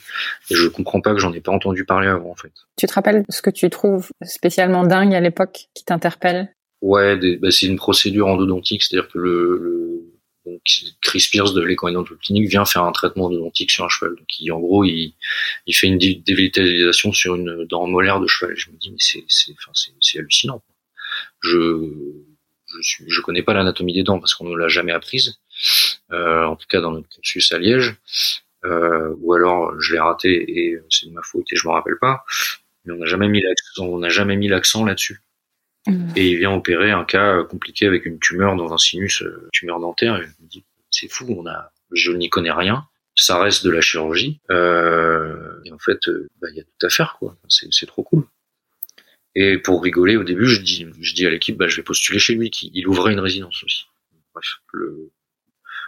[0.50, 2.52] Et je comprends pas que j'en ai pas entendu parler avant, en fait.
[2.76, 6.52] Tu te rappelles ce que tu trouves spécialement dingue à l'époque qui t'interpelle?
[6.82, 9.86] Ouais, bah, c'est une procédure endodontique, c'est-à-dire que le
[10.46, 10.60] donc
[11.00, 14.14] Chris Pierce de l'école clinique vient faire un traitement odontique sur un cheval.
[14.16, 15.14] Donc il, en gros, il,
[15.66, 18.54] il fait une dévitalisation sur une dent molaire de cheval.
[18.56, 20.62] je me dis mais c'est c'est enfin c'est hallucinant.
[21.40, 21.80] Je
[22.68, 25.40] je suis je connais pas l'anatomie des dents parce qu'on ne l'a jamais apprise.
[26.12, 27.96] Euh, en tout cas dans notre cursus à Liège.
[28.64, 31.98] Euh, ou alors je l'ai raté et c'est de ma faute et je m'en rappelle
[32.00, 32.24] pas.
[32.84, 35.20] Mais on n'a jamais mis l'accent, on n'a jamais mis l'accent là-dessus.
[36.16, 39.78] Et il vient opérer un cas compliqué avec une tumeur dans un sinus, euh, tumeur
[39.78, 40.16] dentaire.
[40.16, 42.88] Et je me dis, c'est fou, on a, je n'y connais rien.
[43.14, 44.40] Ça reste de la chirurgie.
[44.50, 46.00] Euh, et en fait,
[46.40, 47.36] bah, il y a tout à faire, quoi.
[47.48, 48.24] C'est, c'est trop cool.
[49.36, 52.18] Et pour rigoler, au début, je dis, je dis à l'équipe, bah, je vais postuler
[52.18, 52.50] chez lui.
[52.50, 53.84] Qui, il ouvrait une résidence aussi.
[54.34, 55.12] Bref, le,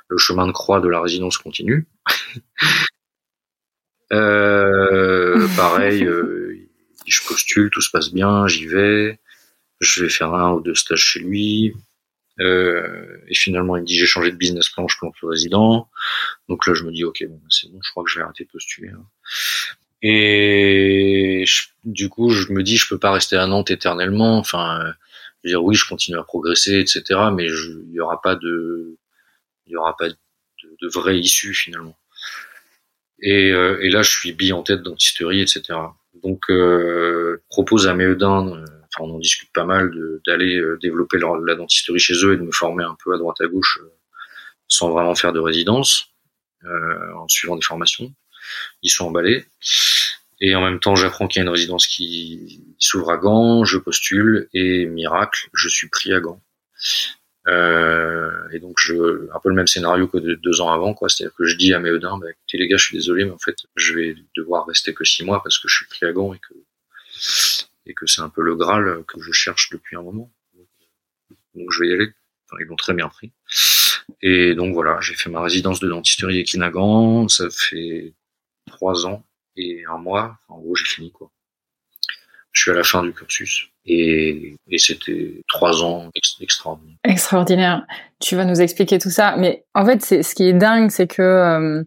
[0.08, 1.86] le chemin de croix de la résidence continue.
[4.12, 6.68] euh, pareil, euh,
[7.06, 9.18] je postule, tout se passe bien, j'y vais
[9.80, 11.74] je vais faire un ou deux stages chez lui.
[12.40, 15.88] Euh, et finalement, il me dit j'ai changé de business plan, je plante le résident.
[16.48, 18.44] Donc là, je me dis ok, bon, c'est bon, je crois que je vais arrêter
[18.44, 18.90] de postuler.
[18.90, 19.04] Hein.
[20.02, 21.44] Et
[21.84, 24.38] du coup, je me dis, je peux pas rester à Nantes éternellement.
[24.38, 24.92] Enfin, euh,
[25.44, 27.02] dire oui, je continue à progresser, etc.
[27.34, 28.96] Mais il y aura pas de,
[29.68, 31.96] il y aura pas de, vraie issue finalement.
[33.20, 35.74] Et, euh, et, là, je suis bille en tête dentisterie, etc.
[36.22, 39.92] Donc, euh, propose à Méudin, euh, enfin, on en discute pas mal,
[40.26, 43.40] d'aller euh, développer la dentisterie chez eux et de me former un peu à droite
[43.40, 43.80] à gauche,
[44.66, 46.12] sans vraiment faire de résidence,
[46.64, 48.12] en suivant des formations.
[48.82, 49.46] Ils sont emballés.
[50.40, 53.78] Et en même temps, j'apprends qu'il y a une résidence qui s'ouvre à Gand, je
[53.78, 56.40] postule et miracle, je suis pris à Gand.
[57.48, 61.08] Euh, et donc, je, un peu le même scénario que deux ans avant, quoi.
[61.08, 63.30] C'est-à-dire que je dis à mes Eudins, bah, écoutez les gars, je suis désolé, mais
[63.30, 66.38] en fait, je vais devoir rester que six mois parce que je suis Gand et
[66.38, 66.54] que
[67.86, 70.30] et que c'est un peu le Graal que je cherche depuis un moment.
[71.54, 72.12] Donc, je vais y aller.
[72.46, 73.32] Enfin, ils l'ont très bien pris.
[74.22, 77.28] Et donc voilà, j'ai fait ma résidence de dentisterie à Gand.
[77.28, 78.14] Ça fait
[78.66, 79.24] trois ans
[79.56, 80.38] et un mois.
[80.48, 81.30] en gros, j'ai fini quoi.
[82.52, 86.96] Je suis à la fin du cursus et, et c'était trois ans extraordinaires.
[87.04, 87.86] Extraordinaire.
[88.20, 91.06] Tu vas nous expliquer tout ça, mais en fait, c'est ce qui est dingue, c'est
[91.06, 91.82] que euh,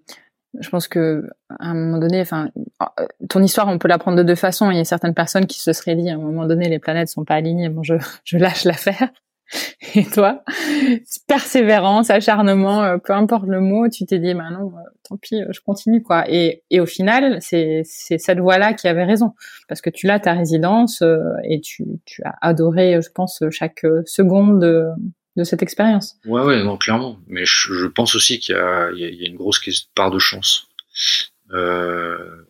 [0.59, 1.23] je pense que
[1.59, 2.49] à un moment donné, enfin,
[2.81, 4.71] euh, ton histoire, on peut la prendre de deux façons.
[4.71, 7.09] Il y a certaines personnes qui se seraient dit à un moment donné, les planètes
[7.09, 9.09] sont pas alignées, bon, je, je lâche l'affaire.
[9.95, 10.43] Et toi,
[11.27, 15.41] persévérance, acharnement, euh, peu importe le mot, tu t'es dit, bah non, euh, tant pis,
[15.41, 16.23] euh, je continue quoi.
[16.29, 19.33] Et, et au final, c'est cette voix-là qui avait raison,
[19.67, 21.03] parce que tu l'as ta résidence
[21.43, 24.87] et tu tu as adoré, je pense, chaque seconde de,
[25.37, 26.17] de cette expérience.
[26.25, 27.17] Ouais ouais, non clairement.
[27.27, 29.61] Mais je, je pense aussi qu'il y y a, une grosse
[29.95, 30.67] part de chance.
[31.51, 32.45] Euh,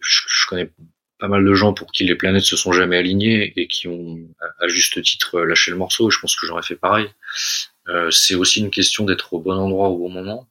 [0.00, 0.70] je, je connais
[1.18, 4.18] pas mal de gens pour qui les planètes se sont jamais alignées et qui ont
[4.60, 6.10] à juste titre lâché le morceau.
[6.10, 7.08] Je pense que j'aurais fait pareil.
[7.88, 10.48] Euh, c'est aussi une question d'être au bon endroit au bon moment.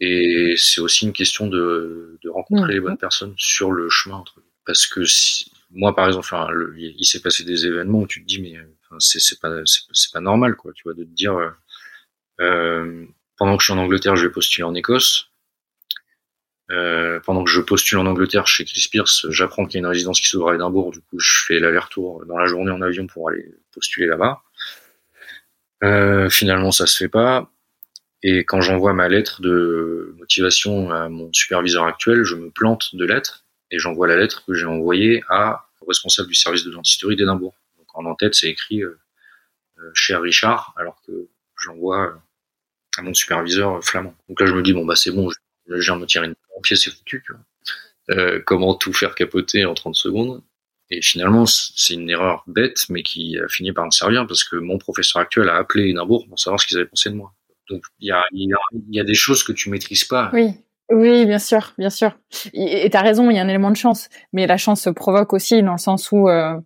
[0.00, 4.16] Et c'est aussi une question de, de rencontrer les bonnes personnes sur le chemin.
[4.16, 8.22] Entre Parce que si, moi, par exemple, enfin, il s'est passé des événements où tu
[8.22, 10.72] te dis, mais enfin, c'est pas, c'est pas normal, quoi.
[10.72, 11.50] Tu vois, de te dire, euh,
[12.40, 13.04] euh,
[13.36, 15.30] pendant que je suis en Angleterre, je vais postuler en Écosse.
[16.70, 19.86] Euh, pendant que je postule en Angleterre chez Chris Pierce, j'apprends qu'il y a une
[19.86, 20.90] résidence qui s'ouvre à Édimbourg.
[20.92, 24.42] Du coup, je fais l'aller-retour dans la journée en avion pour aller postuler là-bas.
[25.84, 27.50] Euh, finalement, ça se fait pas.
[28.22, 33.04] Et quand j'envoie ma lettre de motivation à mon superviseur actuel, je me plante de
[33.04, 37.54] lettres et j'envoie la lettre que j'ai envoyée à responsable du service de dentisterie d'Édimbourg.
[37.78, 38.98] Donc en en-tête, c'est écrit euh,
[39.78, 42.20] euh, cher Richard, alors que j'envoie
[42.96, 44.14] à mon superviseur flamand.
[44.28, 46.28] Donc là, je me dis bon bah c'est bon, je, viens de tirer
[46.60, 47.22] pied, c'est foutu.
[47.24, 47.42] Tu vois.
[48.10, 50.42] Euh, comment tout faire capoter en 30 secondes
[50.90, 54.56] et finalement, c'est une erreur bête, mais qui a fini par me servir parce que
[54.56, 57.34] mon professeur actuel a appelé Édimbourg pour savoir ce qu'ils avaient pensé de moi.
[57.68, 58.48] Donc, il y a, y,
[58.88, 60.30] y a, des choses que tu maîtrises pas.
[60.32, 60.54] Oui.
[60.90, 62.18] Oui, bien sûr, bien sûr.
[62.54, 64.08] Et tu as raison, il y a un élément de chance.
[64.32, 66.58] Mais la chance se provoque aussi dans le sens où, euh,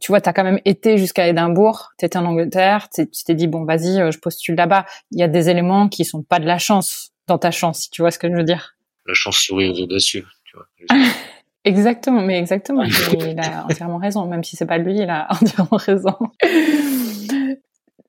[0.00, 3.34] tu vois, tu as quand même été jusqu'à Édimbourg, tu étais en Angleterre, tu t'es
[3.34, 4.86] dit, bon, vas-y, euh, je postule là-bas.
[5.10, 7.90] Il y a des éléments qui sont pas de la chance dans ta chance, si
[7.90, 8.76] tu vois ce que je veux dire.
[9.06, 10.66] La chance sourit aux audacieux, tu vois.
[11.64, 12.82] Exactement, mais exactement.
[13.12, 14.26] il a entièrement raison.
[14.26, 16.16] Même si c'est pas lui, il a entièrement raison.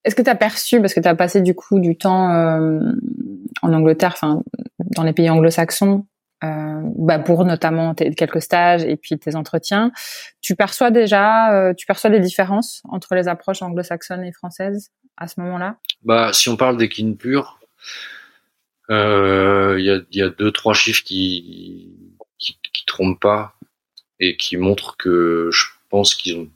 [0.03, 2.79] Est-ce que tu as perçu, parce que tu as passé du coup du temps euh,
[3.61, 4.41] en Angleterre, enfin
[4.79, 6.05] dans les pays anglo-saxons,
[6.43, 9.91] euh, bah, pour notamment tes, quelques stages et puis tes entretiens,
[10.41, 15.27] tu perçois déjà, euh, tu perçois des différences entre les approches anglo-saxonnes et françaises à
[15.27, 15.77] ce moment-là?
[16.03, 17.59] Bah, si on parle d'équine pure,
[18.89, 21.91] il euh, y, a, y a deux trois chiffres qui
[22.37, 23.55] qui, qui trompent pas
[24.19, 26.49] et qui montrent que je pense qu'ils ont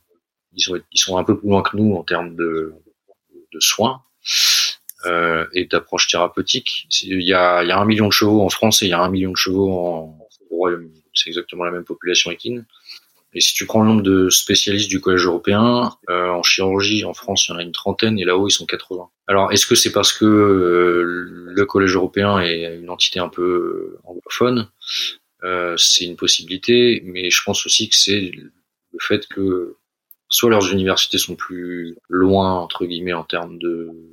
[0.58, 2.74] ils sont, ils sont un peu plus loin que nous en termes de,
[3.54, 4.02] de soins
[5.06, 6.88] euh, et d'approche thérapeutique.
[7.04, 8.94] Il y, a, il y a un million de chevaux en France et il y
[8.94, 10.18] a un million de chevaux en,
[10.50, 11.04] Royaume-Uni.
[11.13, 12.66] C'est exactement la même population équine.
[13.34, 17.13] Et si tu prends le nombre de spécialistes du collège européen, euh, en chirurgie, en
[17.13, 19.10] France, il y en a une trentaine et là-haut, ils sont 80.
[19.28, 21.04] Alors, est-ce que c'est parce que euh,
[21.54, 24.70] le collège européen est une entité un peu anglophone?
[25.44, 29.76] Euh, C'est une possibilité, mais je pense aussi que c'est le fait que
[30.30, 33.60] soit leurs universités sont plus loin entre guillemets en termes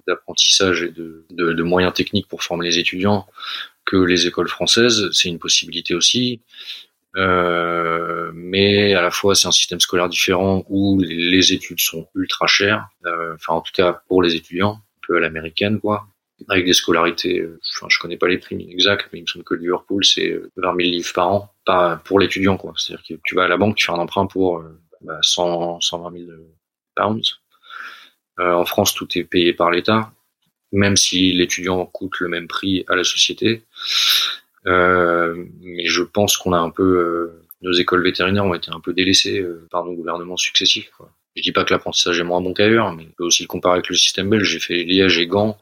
[0.07, 3.27] d'apprentissage et de, de, de, moyens techniques pour former les étudiants
[3.85, 6.41] que les écoles françaises, c'est une possibilité aussi.
[7.17, 12.49] Euh, mais à la fois c'est un système scolaire différent où les, études sont ultra
[12.49, 16.09] chères, euh, enfin en tout cas pour les étudiants, un peu à l'américaine quoi,
[16.49, 19.45] avec des scolarités, euh, enfin je connais pas les prix exacts, mais il me semble
[19.45, 23.37] que Liverpool c'est 20 000 livres par an, pas pour l'étudiant quoi, c'est-à-dire que tu
[23.37, 26.33] vas à la banque, tu fais un emprunt pour euh, bah, 100, 120 000
[26.97, 27.41] pounds.
[28.41, 30.13] Euh, en France tout est payé par l'État,
[30.73, 33.63] même si l'étudiant coûte le même prix à la société.
[34.67, 39.45] Mais je pense qu'on a un peu nos écoles vétérinaires ont été un peu délaissées
[39.71, 40.91] par nos gouvernements successifs.
[40.97, 41.11] Quoi.
[41.37, 43.75] Je dis pas que l'apprentissage est moins bon qu'ailleurs, mais on peut aussi le comparer
[43.75, 44.49] avec le système belge.
[44.49, 45.57] J'ai fait Liège et Gand.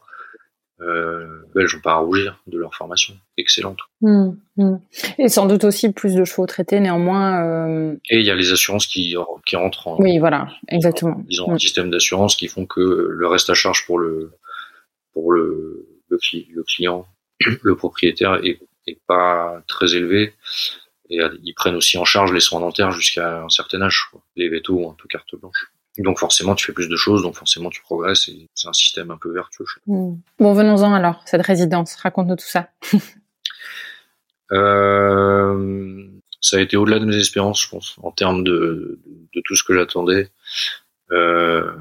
[0.81, 3.77] Euh, Belges n'ont pas à rougir de leur formation excellente.
[4.01, 4.75] Mmh, mmh.
[5.19, 7.43] Et sans doute aussi plus de chevaux traités, néanmoins.
[7.45, 7.95] Euh...
[8.09, 9.97] Et il y a les assurances qui, qui rentrent en.
[9.99, 11.23] Oui, voilà, exactement.
[11.29, 11.53] Ils ont mmh.
[11.53, 14.31] un système d'assurance qui font que le reste à charge pour le
[15.13, 16.19] pour le le,
[16.53, 17.07] le client,
[17.61, 20.33] le propriétaire est, est pas très élevé.
[21.09, 24.07] Et ils prennent aussi en charge les soins dentaires jusqu'à un certain âge.
[24.11, 24.21] Quoi.
[24.35, 25.71] Les vétos ont un peu carte blanche.
[25.99, 29.11] Donc forcément, tu fais plus de choses, donc forcément, tu progresses, et c'est un système
[29.11, 29.65] un peu vertueux.
[29.85, 30.15] Mmh.
[30.39, 31.95] Bon, venons-en alors, cette résidence.
[31.95, 32.69] Raconte-nous tout ça.
[34.51, 36.07] euh,
[36.41, 38.99] ça a été au-delà de mes espérances, je pense, en termes de,
[39.35, 40.31] de, tout ce que j'attendais.
[41.11, 41.71] Euh,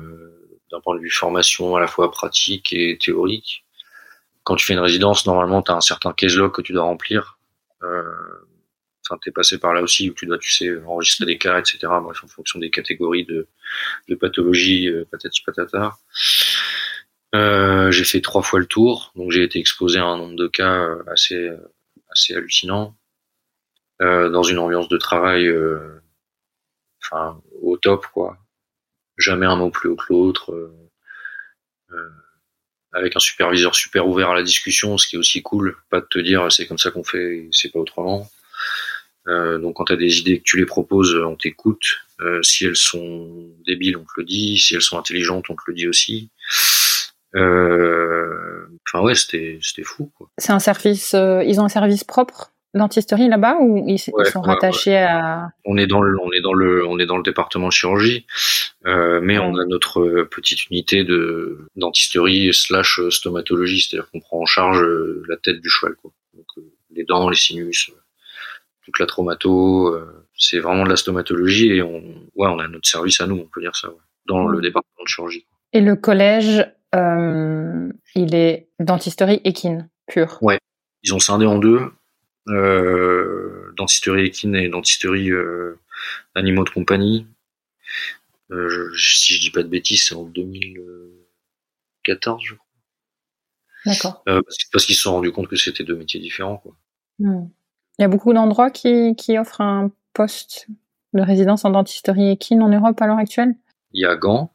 [0.70, 3.64] d'un point de vue formation à la fois pratique et théorique.
[4.44, 7.38] Quand tu fais une résidence, normalement, tu as un certain case que tu dois remplir.
[7.82, 8.02] Euh,
[9.04, 11.78] enfin t'es passé par là aussi où tu dois tu sais enregistrer des cas etc
[12.02, 13.48] bref en fonction des catégories de,
[14.08, 15.96] de pathologie euh, patati patata.
[17.34, 20.46] Euh, j'ai fait trois fois le tour donc j'ai été exposé à un nombre de
[20.46, 21.56] cas euh, assez euh,
[22.10, 22.96] assez hallucinant.
[24.00, 25.48] Euh, dans une ambiance de travail
[27.04, 28.38] enfin au top quoi.
[29.18, 30.72] Jamais un mot plus haut que l'autre
[32.92, 36.06] avec un superviseur super ouvert à la discussion, ce qui est aussi cool, pas de
[36.06, 38.28] te dire c'est comme ça qu'on fait, c'est pas autrement.
[39.28, 42.00] Euh, donc quand tu as des idées que tu les proposes, on t'écoute.
[42.20, 44.58] Euh, si elles sont débiles, on te le dit.
[44.58, 46.30] Si elles sont intelligentes, on te le dit aussi.
[47.34, 50.10] Euh, enfin ouais, c'était fou.
[50.38, 51.12] C'est un service.
[51.12, 52.51] Ils ont un service propre?
[52.74, 56.86] Dentisterie là-bas ou ils, sont rattachés à On est dans le on est dans le
[56.86, 58.26] on est dans le département de chirurgie,
[58.86, 64.46] euh, mais on a notre petite unité de dentisterie slash stomatologie, c'est-à-dire qu'on prend en
[64.46, 64.82] charge
[65.28, 66.12] la tête du cheval, quoi.
[66.34, 66.46] Donc
[66.94, 67.90] les dents, les sinus
[68.82, 69.88] toute la traumato.
[69.88, 72.02] Euh, c'est vraiment de la stomatologie et on,
[72.34, 73.88] ouais, on a notre service à nous, on peut dire ça,
[74.26, 75.46] dans le département de chirurgie.
[75.72, 80.38] Et le collège, euh, il est dentisterie équine pure.
[80.42, 80.58] Ouais,
[81.02, 81.90] ils ont scindé en deux, euh,
[82.46, 85.78] dentisterie équine et dentisterie euh,
[86.34, 87.26] animaux de compagnie.
[88.50, 92.66] Euh, je, si je dis pas de bêtises, c'est en 2014, je crois.
[93.84, 94.22] D'accord.
[94.28, 94.40] Euh,
[94.72, 96.76] parce, qu'ils se sont rendus compte que c'était deux métiers différents, quoi.
[97.18, 97.48] Hmm.
[97.98, 100.68] Il y a beaucoup d'endroits qui, qui offrent un poste
[101.12, 103.54] de résidence en dentisterie équine en Europe à l'heure actuelle?
[103.92, 104.52] Il y a Gand,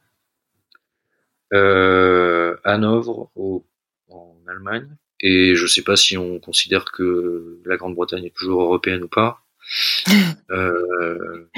[1.54, 3.66] euh, Hanovre au,
[4.10, 4.88] en Allemagne,
[5.20, 9.08] et je ne sais pas si on considère que la Grande-Bretagne est toujours européenne ou
[9.08, 9.42] pas.
[10.52, 11.50] euh,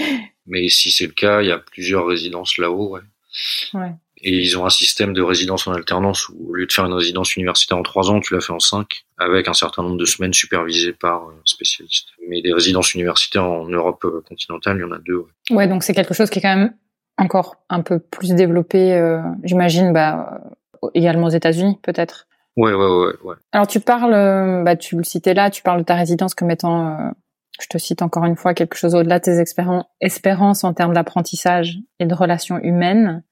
[0.45, 2.95] mais si c'est le cas, il y a plusieurs résidences là-haut.
[2.95, 3.01] Ouais.
[3.73, 3.91] ouais.
[4.21, 6.93] Et ils ont un système de résidence en alternance où au lieu de faire une
[6.93, 10.05] résidence universitaire en trois ans, tu l'as fait en cinq, avec un certain nombre de
[10.05, 12.07] semaines supervisées par un spécialiste.
[12.27, 15.19] Mais des résidences universitaires en Europe euh, continentale, il y en a deux.
[15.49, 16.73] Ouais, ouais donc c'est quelque chose qui est quand même
[17.17, 20.41] encore un peu plus développé, euh, j'imagine, bah,
[20.93, 22.27] également aux États-Unis, peut-être.
[22.59, 23.35] Ouais, ouais, ouais, ouais.
[23.53, 26.51] Alors tu parles, euh, bah, tu le citais là, tu parles de ta résidence comme
[26.51, 27.09] étant, euh,
[27.61, 29.39] je te cite encore une fois, quelque chose au-delà de tes
[30.01, 33.23] espérances en termes d'apprentissage et de relations humaines.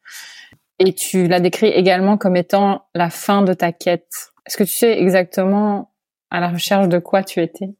[0.79, 4.31] Et tu l'as décrit également comme étant la fin de ta quête.
[4.45, 5.93] Est-ce que tu sais exactement
[6.31, 7.75] à la recherche de quoi tu étais?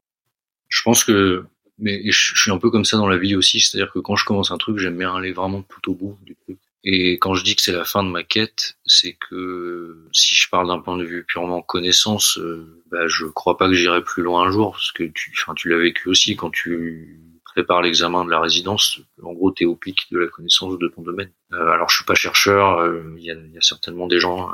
[0.68, 1.46] Je pense que,
[1.78, 4.26] mais je suis un peu comme ça dans la vie aussi, c'est-à-dire que quand je
[4.26, 6.58] commence un truc, j'aime bien aller vraiment tout au bout du truc.
[6.90, 10.48] Et quand je dis que c'est la fin de ma quête, c'est que si je
[10.48, 14.22] parle d'un point de vue purement connaissance, euh, bah, je crois pas que j'irai plus
[14.22, 18.30] loin un jour, parce que tu, tu l'as vécu aussi quand tu prépare l'examen de
[18.30, 21.30] la résidence, en gros, tu es au pic de la connaissance de ton domaine.
[21.52, 24.50] Euh, alors, je suis pas chercheur, euh, il y, a, certainement des gens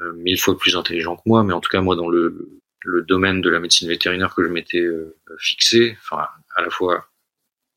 [0.00, 3.02] euh, mille fois plus intelligents que moi, mais en tout cas, moi, dans le, le
[3.02, 4.86] domaine de la médecine vétérinaire que je m'étais
[5.38, 7.09] fixé, enfin, à la fois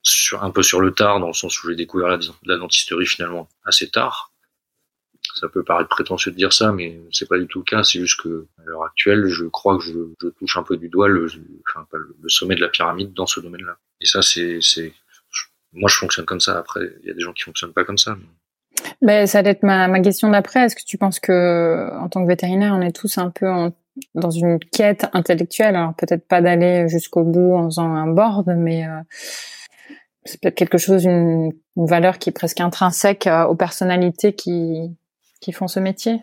[0.04, 2.10] sur, un peu sur le tard, dans le sens où j'ai découvert
[2.46, 4.32] la, dentisterie finalement assez tard,
[5.36, 7.84] ça peut paraître prétentieux de dire ça, mais c'est pas du tout le cas.
[7.84, 11.08] C'est juste que à l'heure actuelle, je crois que je, touche un peu du doigt
[11.08, 11.28] le,
[11.68, 13.78] enfin, le sommet de la pyramide dans ce domaine-là.
[14.02, 14.94] Et ça, c'est, c'est,
[15.74, 16.58] moi, je fonctionne comme ça.
[16.58, 18.16] Après, il y a des gens qui fonctionnent pas comme ça.
[18.16, 18.28] Mais...
[19.02, 20.62] Ben, ça va être ma, question d'après.
[20.62, 23.48] Est-ce que tu penses que, en tant que vétérinaire, on est tous un peu
[24.16, 25.76] dans une quête intellectuelle?
[25.76, 29.00] Alors peut-être pas d'aller jusqu'au bout en faisant un board, mais euh,
[30.26, 34.96] c'est peut-être quelque chose, une, une, valeur qui est presque intrinsèque euh, aux personnalités qui
[35.44, 36.20] qui font ce métier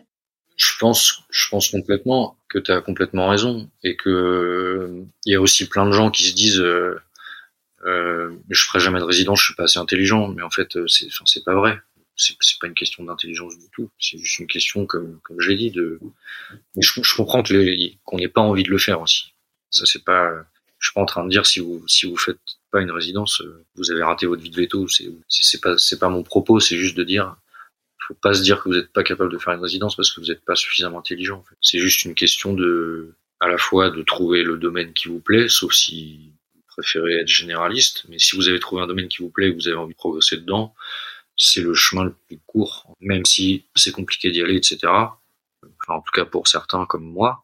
[0.57, 5.41] Je pense, je pense complètement que tu as complètement raison et que il y a
[5.41, 6.99] aussi plein de gens qui se disent euh,
[7.85, 10.87] euh, je ferai jamais de résidence, je suis pas assez intelligent, mais en fait euh,
[10.87, 11.79] c'est, enfin c'est pas vrai.
[12.17, 13.89] C'est, pas une question d'intelligence du tout.
[13.99, 15.99] C'est juste une question, comme comme j'ai dit, de.
[16.77, 19.33] Je comprends que les, qu'on n'ait pas envie de le faire aussi.
[19.71, 20.31] Ça c'est pas,
[20.81, 22.39] je suis pas en train de dire si vous si vous faites
[22.71, 24.87] pas une résidence, euh, vous avez raté votre vie de veto.
[24.87, 27.37] C'est c'est pas c'est pas mon propos, c'est juste de dire
[28.07, 30.19] faut pas se dire que vous n'êtes pas capable de faire une résidence parce que
[30.19, 31.43] vous n'êtes pas suffisamment intelligent.
[31.61, 35.47] C'est juste une question de à la fois de trouver le domaine qui vous plaît,
[35.49, 39.29] sauf si vous préférez être généraliste, mais si vous avez trouvé un domaine qui vous
[39.29, 40.73] plaît et que vous avez envie de progresser dedans,
[41.37, 44.79] c'est le chemin le plus court, même si c'est compliqué d'y aller, etc.
[45.93, 47.43] En tout cas pour certains comme moi,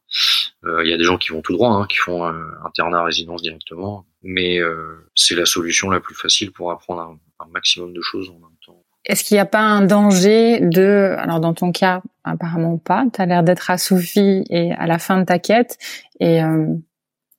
[0.65, 2.23] euh, il y a des gens qui vont tout droit, hein, qui font
[2.63, 7.17] internat résidence directement, mais euh, c'est la solution la plus facile pour apprendre un,
[7.51, 8.83] maximum de choses en même temps.
[9.05, 13.21] Est-ce qu'il n'y a pas un danger de, alors dans ton cas, apparemment pas, tu
[13.21, 15.77] as l'air d'être assouvi et à la fin de ta quête,
[16.19, 16.67] et, euh,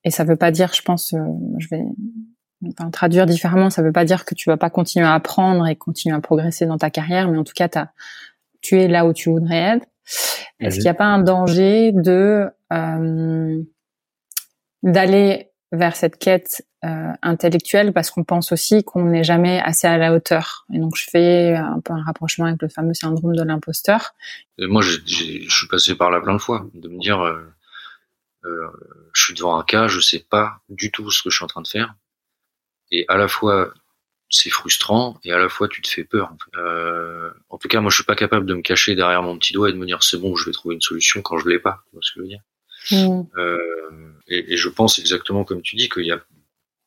[0.04, 1.18] et ça veut pas dire, je pense, euh,
[1.59, 1.82] je vais
[2.70, 5.76] enfin, traduire différemment, ça veut pas dire que tu vas pas continuer à apprendre et
[5.76, 7.92] continuer à progresser dans ta carrière, mais en tout cas, as,
[8.62, 9.86] tu es là où tu voudrais être.
[10.61, 13.62] Est-ce qu'il n'y a pas un danger de euh,
[14.82, 19.98] d'aller vers cette quête euh, intellectuelle parce qu'on pense aussi qu'on n'est jamais assez à
[19.98, 20.66] la hauteur?
[20.72, 24.14] Et donc je fais un peu un rapprochement avec le fameux syndrome de l'imposteur.
[24.59, 24.98] Moi, je
[25.48, 27.38] suis passé par là plein de fois, de me dire, euh,
[28.44, 28.68] euh,
[29.12, 31.48] je suis devant un cas, je sais pas du tout ce que je suis en
[31.48, 31.94] train de faire,
[32.90, 33.72] et à la fois
[34.31, 36.35] c'est frustrant et à la fois tu te fais peur.
[36.57, 39.53] Euh, en tout cas, moi, je suis pas capable de me cacher derrière mon petit
[39.53, 41.59] doigt et de me dire c'est bon, je vais trouver une solution quand je l'ai
[41.59, 41.83] pas.
[41.87, 42.41] Tu vois ce que je veux dire?
[42.91, 43.22] Mmh.
[43.37, 46.20] euh, et, et, je pense exactement comme tu dis qu'il y a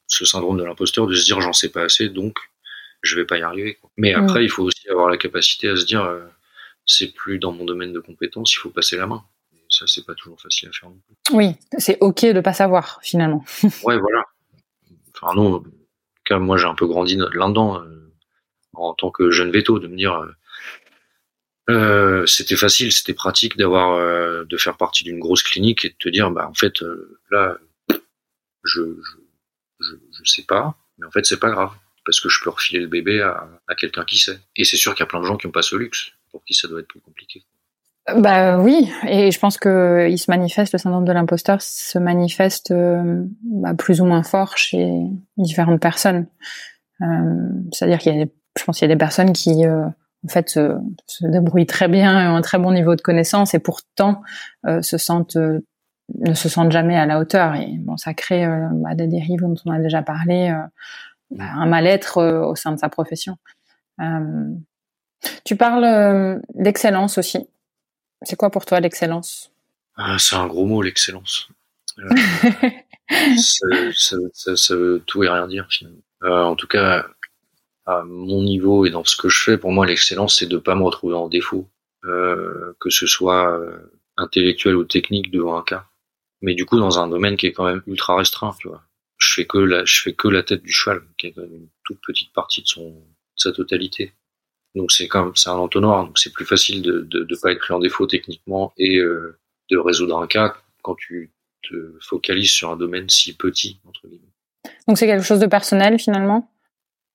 [0.08, 2.38] ce syndrome de l'imposteur de se dire j'en sais pas assez, donc
[3.02, 3.76] je vais pas y arriver.
[3.76, 3.92] Quoi.
[3.98, 4.44] Mais après, mmh.
[4.44, 6.22] il faut aussi avoir la capacité à se dire euh,
[6.86, 9.24] c'est plus dans mon domaine de compétence, il faut passer la main.
[9.54, 11.36] Et ça, c'est pas toujours facile à faire non plus.
[11.36, 13.44] Oui, c'est ok de pas savoir finalement.
[13.84, 14.26] ouais, voilà.
[15.16, 15.64] Enfin non,
[16.39, 18.13] moi j'ai un peu grandi là-dedans euh,
[18.73, 20.32] en tant que jeune veto, de me dire euh,
[21.69, 26.09] euh, c'était facile, c'était pratique d'avoir de faire partie d'une grosse clinique et de te
[26.09, 26.84] dire bah en fait
[27.29, 27.57] là
[28.63, 29.17] je, je,
[29.79, 31.71] je, je sais pas, mais en fait c'est pas grave
[32.05, 34.39] parce que je peux refiler le bébé à, à quelqu'un qui sait.
[34.55, 36.43] Et c'est sûr qu'il y a plein de gens qui n'ont pas ce luxe, pour
[36.43, 37.43] qui ça doit être plus compliqué.
[38.08, 42.72] Bah oui, et je pense que il se manifeste le syndrome de l'imposteur se manifeste
[42.72, 44.89] euh, bah, plus ou moins fort chez
[45.38, 46.26] différentes personnes.
[47.02, 48.26] Euh, C'est-à-dire qu'il y a,
[48.58, 50.78] je pense qu'il y a des personnes qui euh, en fait se,
[51.22, 54.24] débrouillent très bien ont un très bon niveau de connaissance et pourtant
[54.66, 58.95] euh, se sentent ne se sentent jamais à la hauteur et bon ça crée bah,
[58.95, 60.54] des dérives dont on a déjà parlé,
[61.30, 63.38] bah, un mal-être au sein de sa profession.
[65.45, 67.47] tu parles d'excellence aussi.
[68.24, 69.51] C'est quoi pour toi l'excellence?
[69.95, 71.49] Ah, C'est un gros mot, l'excellence.
[71.99, 72.09] Euh,
[73.38, 76.01] ça, ça, ça, ça, veut tout et rien dire finalement.
[76.24, 77.07] Euh, en tout cas,
[77.86, 80.76] à mon niveau et dans ce que je fais, pour moi, l'excellence, c'est de pas
[80.76, 81.67] me retrouver en défaut,
[82.05, 83.59] euh, que ce soit
[84.17, 85.88] intellectuel ou technique devant un cas.
[86.41, 88.84] Mais du coup, dans un domaine qui est quand même ultra restreint, tu vois.
[89.17, 91.53] Je fais que la, je fais que la tête du cheval, qui est quand même
[91.53, 93.03] une toute petite partie de son, de
[93.36, 94.13] sa totalité.
[94.76, 97.59] Donc c'est comme c'est un entonnoir, donc c'est plus facile de, de de pas être
[97.59, 99.38] pris en défaut techniquement et euh,
[99.69, 101.32] de résoudre un cas quand tu
[101.63, 104.32] te focalises sur un domaine si petit entre guillemets.
[104.88, 106.49] Donc c'est quelque chose de personnel finalement?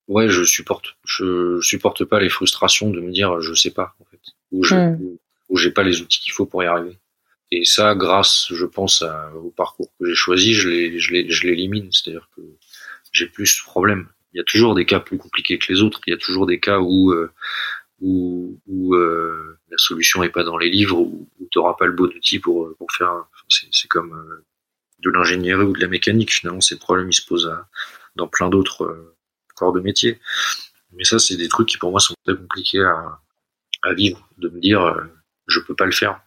[0.08, 0.96] Ouais, je supporte.
[1.04, 4.20] Je, supporte pas les frustrations de me dire je sais pas en fait
[4.52, 5.18] ou je mm.
[5.48, 6.98] ou, j'ai pas les outils qu'il faut pour y arriver.
[7.52, 11.88] Et ça, grâce, je pense, à, au parcours que j'ai choisi, je les, je l'élimine.
[11.92, 12.42] C'est-à-dire que
[13.12, 15.98] j'ai plus ce problème il y a toujours des cas plus compliqués que les autres.
[16.06, 17.32] Il y a toujours des cas où euh,
[18.02, 22.04] où, euh, la solution est pas dans les livres, où, tu n'auras pas le bon
[22.14, 23.24] outil pour pour faire.
[23.48, 24.44] C'est comme euh,
[24.98, 26.34] de l'ingénierie ou de la mécanique.
[26.34, 27.66] Finalement, ces problèmes ils se posent à,
[28.16, 29.16] dans plein d'autres euh,
[29.54, 30.20] corps de métier.
[30.92, 33.18] Mais ça, c'est des trucs qui pour moi sont très compliqués à,
[33.84, 34.28] à vivre.
[34.36, 35.02] De me dire, euh,
[35.46, 36.20] je peux pas le faire,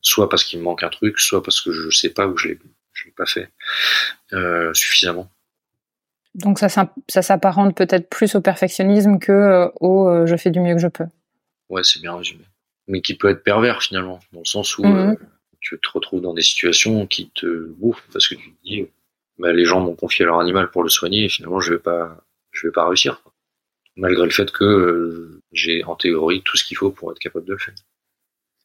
[0.00, 2.48] soit parce qu'il me manque un truc, soit parce que je sais pas ou je
[2.48, 2.58] l'ai
[2.92, 3.52] je l'ai pas fait
[4.32, 5.30] euh, suffisamment.
[6.34, 10.60] Donc ça, ça s'apparente peut-être plus au perfectionnisme que euh, au euh, je fais du
[10.60, 11.04] mieux que je peux.
[11.68, 12.44] Ouais, c'est bien résumé.
[12.88, 15.10] Mais qui peut être pervers finalement, dans le sens où mmh.
[15.10, 15.14] euh,
[15.60, 18.86] tu te retrouves dans des situations qui te bouffent parce que tu te dis,
[19.38, 22.16] bah, les gens m'ont confié leur animal pour le soigner et finalement je vais pas,
[22.50, 23.22] je vais pas réussir.
[23.96, 27.44] Malgré le fait que euh, j'ai en théorie tout ce qu'il faut pour être capable
[27.44, 27.74] de le faire.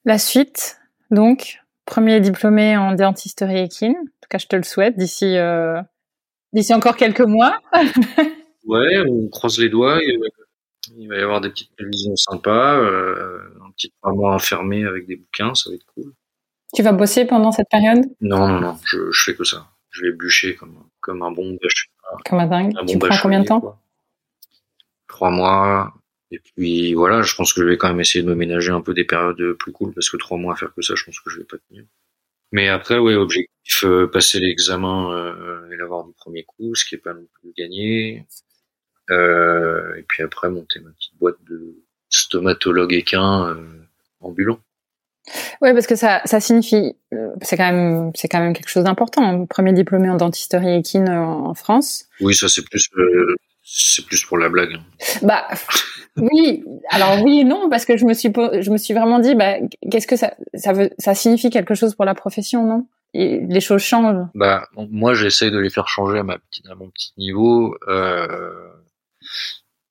[0.05, 0.80] La suite,
[1.11, 3.95] donc, premier diplômé en dentisterie équine.
[3.97, 5.36] En tout cas, je te le souhaite d'ici
[6.54, 7.60] D'ici encore quelques mois.
[8.66, 10.02] ouais, on croise les doigts.
[10.02, 10.18] Et,
[10.95, 15.06] il va y avoir des petites prévisions sympas, euh, un petit trois mois enfermé avec
[15.06, 16.14] des bouquins, ça va être cool.
[16.74, 18.06] Tu vas bosser pendant cette période?
[18.22, 19.68] Non, non, non, je, je fais que ça.
[19.89, 21.89] Je vais bûcher comme, comme un bon bâche.
[22.26, 22.74] Comme un dingue.
[22.78, 23.80] Un bon tu prends combien de temps?
[25.08, 25.93] Trois mois.
[26.32, 28.82] Et puis voilà, je pense que je vais quand même essayer de me ménager un
[28.82, 31.20] peu des périodes plus cool parce que trois mois à faire que ça, je pense
[31.20, 31.86] que je vais pas tenir.
[32.52, 36.95] Mais après, ouais, objectif, euh, passer l'examen euh, et l'avoir du premier coup, ce qui
[36.95, 38.26] est pas non plus gagné.
[39.10, 41.76] Euh, et puis après, monter ma petite boîte de
[42.10, 43.86] stomatologue équin euh,
[44.22, 44.60] ambulant.
[45.62, 48.86] Oui, parce que ça, ça signifie, euh, c'est quand même, c'est quand même quelque chose
[48.86, 49.45] d'important.
[49.45, 52.06] Premier diplômé en dentisterie équine en France.
[52.22, 53.36] Oui, ça c'est plus, euh,
[53.70, 54.74] c'est plus pour la blague.
[54.76, 54.84] hein.
[55.24, 55.45] Bah
[56.15, 59.36] oui, alors oui et non parce que je me suis je me suis vraiment dit
[59.36, 59.55] bah
[59.91, 62.88] qu'est-ce que ça ça veut ça signifie quelque chose pour la profession non?
[63.13, 64.28] Et les choses changent.
[64.36, 67.76] Bah, moi, j'essaye de les faire changer à, ma petite, à mon petit niveau.
[67.88, 68.68] Euh,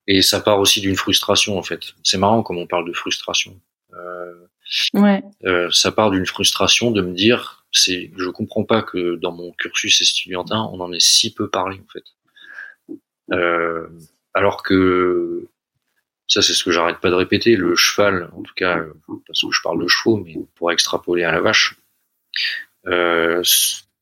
[0.05, 1.79] et ça part aussi d'une frustration, en fait.
[2.03, 3.59] C'est marrant comme on parle de frustration.
[3.93, 4.33] Euh,
[4.93, 5.23] Ouais.
[5.45, 9.51] euh, ça part d'une frustration de me dire, c'est, je comprends pas que dans mon
[9.53, 12.03] cursus estudiantin, on en ait si peu parlé, en fait.
[13.31, 13.87] Euh,
[14.33, 15.47] alors que
[16.27, 17.55] ça, c'est ce que j'arrête pas de répéter.
[17.55, 18.93] Le cheval, en tout cas, euh,
[19.25, 21.75] parce que je parle de chevaux, mais pour extrapoler à la vache,
[22.87, 23.41] euh,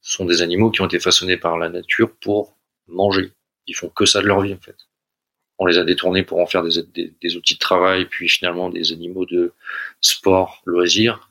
[0.02, 2.56] sont des animaux qui ont été façonnés par la nature pour
[2.88, 3.32] manger.
[3.68, 4.78] Ils font que ça de leur vie, en fait.
[5.58, 8.70] On les a détournés pour en faire des, des, des outils de travail, puis finalement
[8.70, 9.54] des animaux de
[10.02, 11.30] sport, loisirs,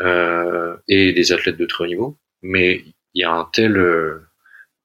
[0.00, 2.16] euh, et des athlètes de très haut niveau.
[2.42, 2.84] Mais
[3.14, 4.25] il y a un tel, euh,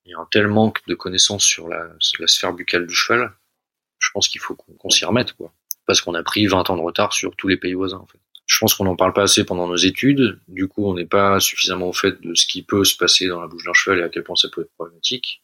[0.05, 3.31] il y a un tel manque de connaissances sur la, sphère buccale du cheval.
[3.99, 5.53] Je pense qu'il faut qu'on qu'on s'y remette, quoi.
[5.85, 8.19] Parce qu'on a pris 20 ans de retard sur tous les pays voisins, en fait.
[8.45, 10.39] Je pense qu'on n'en parle pas assez pendant nos études.
[10.47, 13.39] Du coup, on n'est pas suffisamment au fait de ce qui peut se passer dans
[13.39, 15.41] la bouche d'un cheval et à quel point ça peut être problématique.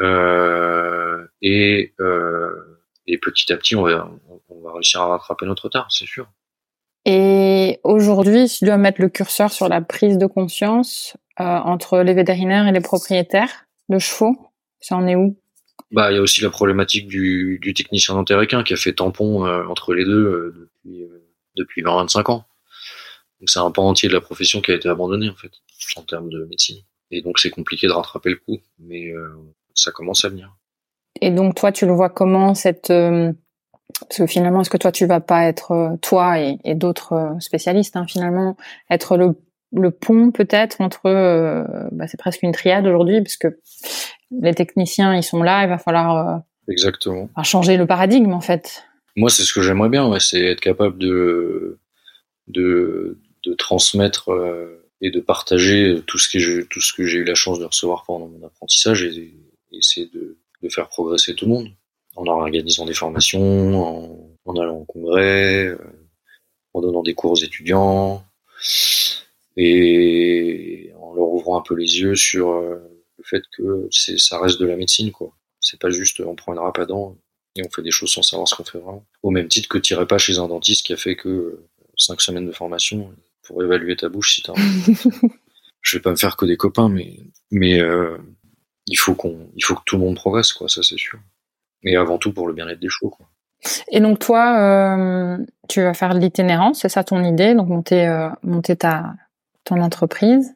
[0.00, 4.10] Euh, et, euh, et petit à petit, on va,
[4.48, 6.28] on va réussir à rattraper notre retard, c'est sûr.
[7.04, 11.98] Et aujourd'hui, si tu dois mettre le curseur sur la prise de conscience euh, entre
[11.98, 14.36] les vétérinaires et les propriétaires de chevaux,
[14.80, 15.36] ça en est où?
[15.90, 19.44] Bah, il y a aussi la problématique du, du technicien équin qui a fait tampon
[19.46, 22.44] euh, entre les deux euh, depuis, euh, depuis 20-25 ans.
[23.42, 25.50] Donc c'est un pan entier de la profession qui a été abandonné en fait,
[25.96, 26.78] en termes de médecine.
[27.10, 29.34] Et donc c'est compliqué de rattraper le coup, mais euh,
[29.74, 30.56] ça commence à venir.
[31.20, 33.32] Et donc toi, tu le vois comment cette euh,
[34.00, 37.12] parce que finalement, est-ce que toi, tu vas pas être euh, toi et, et d'autres
[37.12, 38.56] euh, spécialistes, hein, finalement,
[38.90, 39.34] être le,
[39.72, 43.58] le pont peut-être entre, euh, bah, c'est presque une triade aujourd'hui, parce que
[44.30, 46.38] les techniciens, ils sont là, il va falloir euh,
[46.68, 47.28] Exactement.
[47.42, 48.84] changer le paradigme en fait.
[49.16, 51.78] Moi, c'est ce que j'aimerais bien, ouais, c'est être capable de,
[52.48, 57.18] de, de transmettre euh, et de partager tout ce que j'ai, tout ce que j'ai
[57.18, 59.34] eu la chance de recevoir pendant mon apprentissage et,
[59.72, 61.68] et essayer de, de faire progresser tout le monde
[62.16, 65.78] en organisant des formations, en, en allant au congrès, euh,
[66.74, 68.24] en donnant des cours aux étudiants
[69.56, 72.76] et en leur ouvrant un peu les yeux sur euh,
[73.18, 75.32] le fait que c'est, ça reste de la médecine, quoi.
[75.60, 77.16] C'est pas juste on prend une râpe à dents
[77.54, 79.04] et on fait des choses sans savoir ce qu'on fait vraiment.
[79.22, 82.20] Au même titre que t'irais pas chez un dentiste qui a fait que euh, cinq
[82.20, 84.54] semaines de formation pour évaluer ta bouche si t'as.
[85.82, 87.18] Je vais pas me faire que des copains, mais
[87.50, 88.16] mais euh,
[88.86, 90.68] il faut qu'on, il faut que tout le monde progresse, quoi.
[90.68, 91.18] Ça c'est sûr.
[91.84, 93.26] Mais avant tout pour le bien-être des chevaux, quoi.
[93.90, 98.06] Et donc toi, euh, tu vas faire de l'itinérance, c'est ça ton idée, donc monter,
[98.08, 99.14] euh, monter ta
[99.64, 100.54] ton entreprise.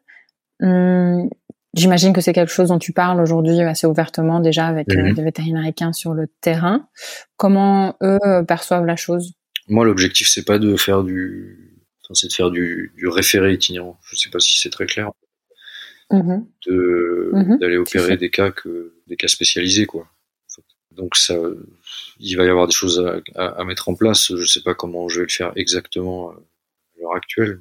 [0.62, 1.28] Hum,
[1.74, 5.12] J'imagine que c'est quelque chose dont tu parles aujourd'hui assez ouvertement déjà avec euh, Mhm.
[5.14, 6.88] des vétérinaires équins sur le terrain.
[7.36, 9.34] Comment eux euh, perçoivent la chose?
[9.68, 13.98] Moi, l'objectif c'est pas de faire du, enfin, c'est de faire du, du référé itinérant.
[14.04, 15.10] Je sais pas si c'est très clair.
[16.10, 16.46] Mhm.
[16.66, 20.06] de Mhm, d'aller opérer des cas que des cas spécialisés quoi.
[20.96, 21.34] Donc ça,
[22.18, 24.34] il va y avoir des choses à, à, mettre en place.
[24.34, 27.60] Je sais pas comment je vais le faire exactement euh, à l'heure actuelle.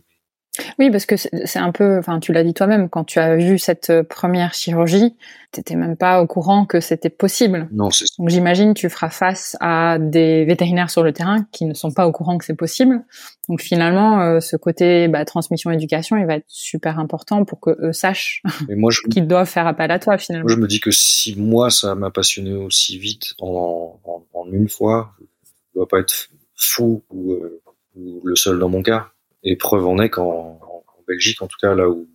[0.80, 3.58] Oui, parce que c'est un peu, enfin, tu l'as dit toi-même, quand tu as vu
[3.60, 5.16] cette euh, première chirurgie,
[5.52, 7.68] t'étais même pas au courant que c'était possible.
[7.72, 11.74] Non, c'est Donc j'imagine tu feras face à des vétérinaires sur le terrain qui ne
[11.74, 13.04] sont pas au courant que c'est possible.
[13.48, 17.72] Donc finalement, euh, ce côté bah, transmission éducation, il va être super important pour que
[17.80, 20.48] eux sachent mais moi je, qu'ils doivent faire appel à toi finalement.
[20.48, 24.52] moi je me dis que si moi ça m'a passionné aussi vite en, en, en
[24.52, 27.62] une fois, je dois pas être fou ou, euh,
[27.96, 29.12] ou le seul dans mon cas.
[29.46, 32.10] Et preuve en est qu'en en, en Belgique, en tout cas là où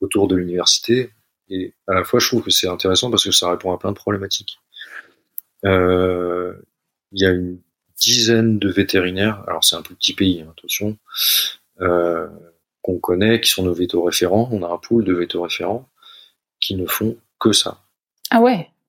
[0.00, 1.10] autour de l'université,
[1.48, 3.90] et à la fois je trouve que c'est intéressant parce que ça répond à plein
[3.90, 4.58] de problématiques.
[5.64, 6.54] Euh,
[7.12, 7.60] Il y a une
[7.96, 10.96] dizaine de vétérinaires, alors c'est un plus petit pays, hein, attention,
[11.80, 12.28] euh,
[12.82, 14.48] qu'on connaît, qui sont nos vétos référents.
[14.52, 15.88] On a un pool de vétos référents
[16.60, 17.82] qui ne font que ça,
[18.30, 18.40] Ah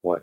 [0.03, 0.19] ouais.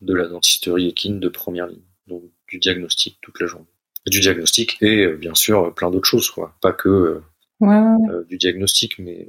[0.00, 3.66] de la dentisterie équine de première ligne, donc du diagnostic toute la journée.
[4.08, 6.54] Du diagnostic et euh, bien sûr plein d'autres choses, quoi.
[6.60, 7.22] Pas que euh,
[7.60, 8.14] Ouais, ouais, ouais.
[8.14, 9.28] euh, du diagnostic, mais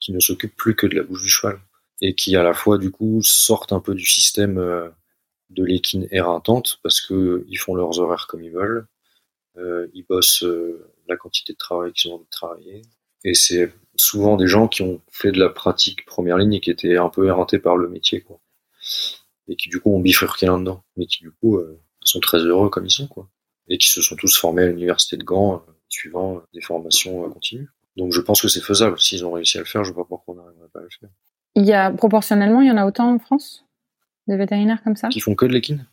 [0.00, 1.58] qui ne s'occupent plus que de la bouche du cheval
[2.00, 4.58] et qui à la fois du coup sortent un peu du système
[5.50, 8.86] de l'équine éreintante parce que ils font leurs horaires comme ils veulent,
[9.56, 12.82] euh, ils bossent euh, la quantité de travail qu'ils ont envie de travailler
[13.24, 16.70] Et c'est souvent des gens qui ont fait de la pratique première ligne et qui
[16.70, 18.40] étaient un peu éreintés par le métier, quoi.
[19.48, 22.68] Et qui du coup ont bifurqué là-dedans, mais qui du coup euh, sont très heureux
[22.68, 23.28] comme ils sont, quoi.
[23.68, 27.68] Et qui se sont tous formés à l'université de Gand, euh, suivant des formations continues.
[27.96, 28.98] Donc je pense que c'est faisable.
[29.00, 30.88] S'ils ont réussi à le faire, je vois pas pourquoi on n'arriverait pas à le
[31.00, 31.10] faire.
[31.54, 33.64] Il y a proportionnellement, il y en a autant en France
[34.28, 35.08] des vétérinaires comme ça?
[35.08, 35.86] Qui font que de l'équine?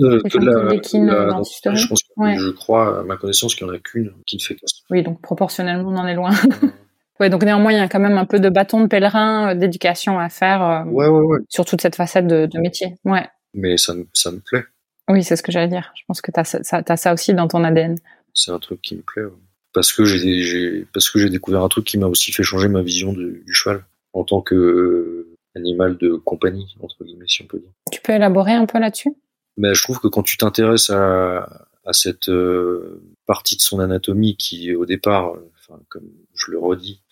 [0.00, 3.78] Euh, que de la, Je, pense je crois, à ma connaissance, qu'il n'y en a
[3.78, 4.76] qu'une qui ne fait que ça.
[4.90, 6.30] Oui, donc proportionnellement, on en est loin.
[7.20, 9.54] ouais, donc néanmoins, il y a quand même un peu de bâton de pèlerin, euh,
[9.54, 11.38] d'éducation à faire euh, ouais, ouais, ouais.
[11.48, 12.94] sur toute cette facette de, de métier.
[13.04, 13.26] Ouais.
[13.52, 14.64] Mais ça, ça me plaît.
[15.10, 15.92] Oui, c'est ce que j'allais dire.
[15.96, 17.96] Je pense que tu as, as, ça aussi dans ton ADN.
[18.32, 19.24] C'est un truc qui me plaît.
[19.72, 22.82] Parce que j'ai parce que j'ai découvert un truc qui m'a aussi fait changer ma
[22.82, 27.58] vision de, du cheval en tant que animal de compagnie entre guillemets si on peut
[27.58, 27.70] dire.
[27.92, 29.14] Tu peux élaborer un peu là-dessus?
[29.56, 34.36] Mais je trouve que quand tu t'intéresses à, à cette euh, partie de son anatomie
[34.36, 37.02] qui au départ, enfin, comme je le redis,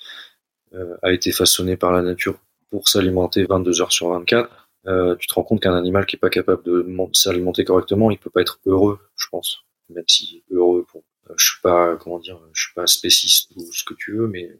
[0.75, 2.39] euh, a été façonnée par la nature
[2.71, 6.18] pour s'alimenter 22 heures sur 24, euh, tu te rends compte qu'un animal qui est
[6.18, 9.64] pas capable de s'alimenter correctement, il peut pas être heureux, je pense.
[9.91, 11.03] Même si heureux, pour,
[11.37, 14.51] je suis pas, comment dire, je suis pas spéciste ou ce que tu veux, mais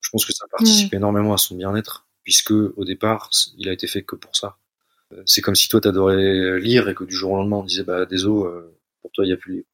[0.00, 0.96] je pense que ça participe mmh.
[0.96, 4.58] énormément à son bien-être puisque au départ, il a été fait que pour ça.
[5.14, 7.84] Euh, c'est comme si toi t'adorais lire et que du jour au lendemain on disait
[7.84, 9.64] bah désolé, euh, pour toi il y a plus.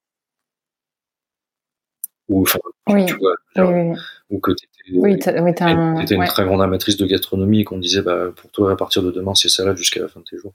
[2.29, 2.59] Ou enfin,
[3.07, 3.35] tu vois,
[4.31, 5.18] ou que t'étais oui,
[6.14, 9.11] une très grande amatrice de gastronomie et qu'on disait bah pour toi à partir de
[9.11, 10.55] demain c'est salade jusqu'à la fin de tes jours.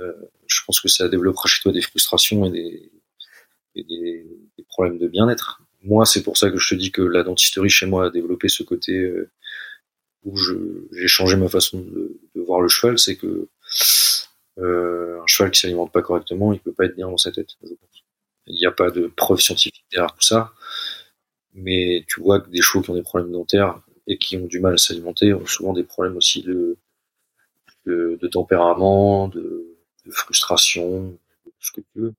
[0.00, 0.12] Euh,
[0.46, 2.92] je pense que ça développera chez toi des frustrations et des,
[3.76, 4.26] et des,
[4.58, 5.62] des problèmes de bien-être.
[5.82, 8.48] Moi, c'est pour ça que je te dis que la dentisterie chez moi a développé
[8.48, 9.30] ce côté euh,
[10.24, 13.48] où j'ai changé ma façon de, de voir le cheval, c'est que
[14.58, 17.50] euh, un cheval qui s'alimente pas correctement, il peut pas être bien dans sa tête.
[17.62, 18.04] Je pense.
[18.46, 20.52] Il n'y a pas de preuves scientifiques derrière tout ça,
[21.54, 24.60] mais tu vois que des chevaux qui ont des problèmes dentaires et qui ont du
[24.60, 26.76] mal à s'alimenter ont souvent des problèmes aussi de,
[27.86, 31.16] de, de tempérament, de, de, frustration,
[31.58, 32.14] ce que tu veux.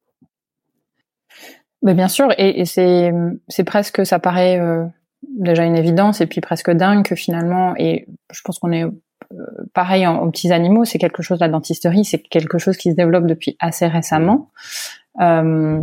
[1.84, 4.86] Mais bien sûr, et, et c'est presque, ça paraît euh,
[5.38, 8.90] déjà une évidence et puis presque dingue que finalement, et je pense qu'on est euh,
[9.74, 13.28] pareil aux petits animaux, c'est quelque chose, la dentisterie, c'est quelque chose qui se développe
[13.28, 14.52] depuis assez récemment.
[15.22, 15.82] Euh,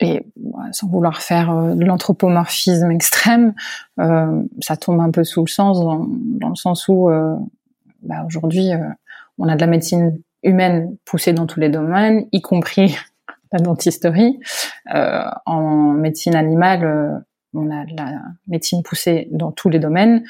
[0.00, 0.24] et
[0.72, 3.54] sans vouloir faire euh, de l'anthropomorphisme extrême,
[3.98, 7.36] euh, ça tombe un peu sous le sens, dans, le sens où euh,
[8.02, 8.70] bah aujourd'hui,
[9.38, 12.96] on a de la médecine humaine poussée dans tous les domaines, y compris
[13.52, 14.40] la dentisterie.
[14.86, 20.24] en médecine animale, on a de la médecine poussée dans tous les domaines,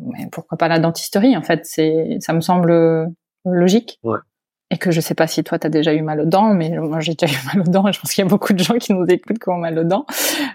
[0.00, 3.12] mais pourquoi pas la dentisterie En fait, c'est, ça me semble
[3.44, 4.00] logique.
[4.02, 4.18] Ouais.
[4.72, 6.98] Et que je sais pas si toi t'as déjà eu mal aux dents, mais moi
[7.00, 8.78] j'ai déjà eu mal aux dents et je pense qu'il y a beaucoup de gens
[8.78, 10.06] qui nous écoutent qui ont mal aux dents.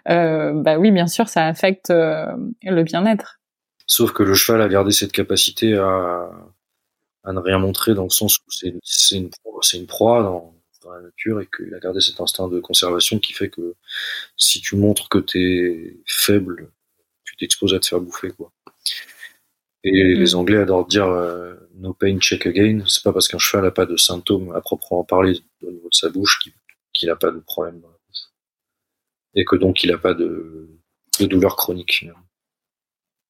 [0.09, 2.25] Euh, bah oui, bien sûr, ça affecte euh,
[2.63, 3.39] le bien-être.
[3.85, 6.29] Sauf que le cheval a gardé cette capacité à,
[7.23, 9.29] à ne rien montrer dans le sens où c'est, une,
[9.73, 10.53] une proie dans,
[10.89, 13.75] la nature et qu'il a gardé cet instinct de conservation qui fait que
[14.37, 16.71] si tu montres que tu es faible,
[17.25, 18.53] tu t'exposes à te faire bouffer quoi.
[19.83, 20.19] Et mm.
[20.19, 22.83] les Anglais adorent dire euh, no pain check again.
[22.87, 25.95] C'est pas parce qu'un cheval n'a pas de symptômes à proprement parler au niveau de
[25.95, 26.39] sa bouche
[26.93, 28.23] qu'il n'a pas de problème dans la bouche
[29.35, 30.69] et que donc il n'a pas de,
[31.19, 32.05] de douleur chronique.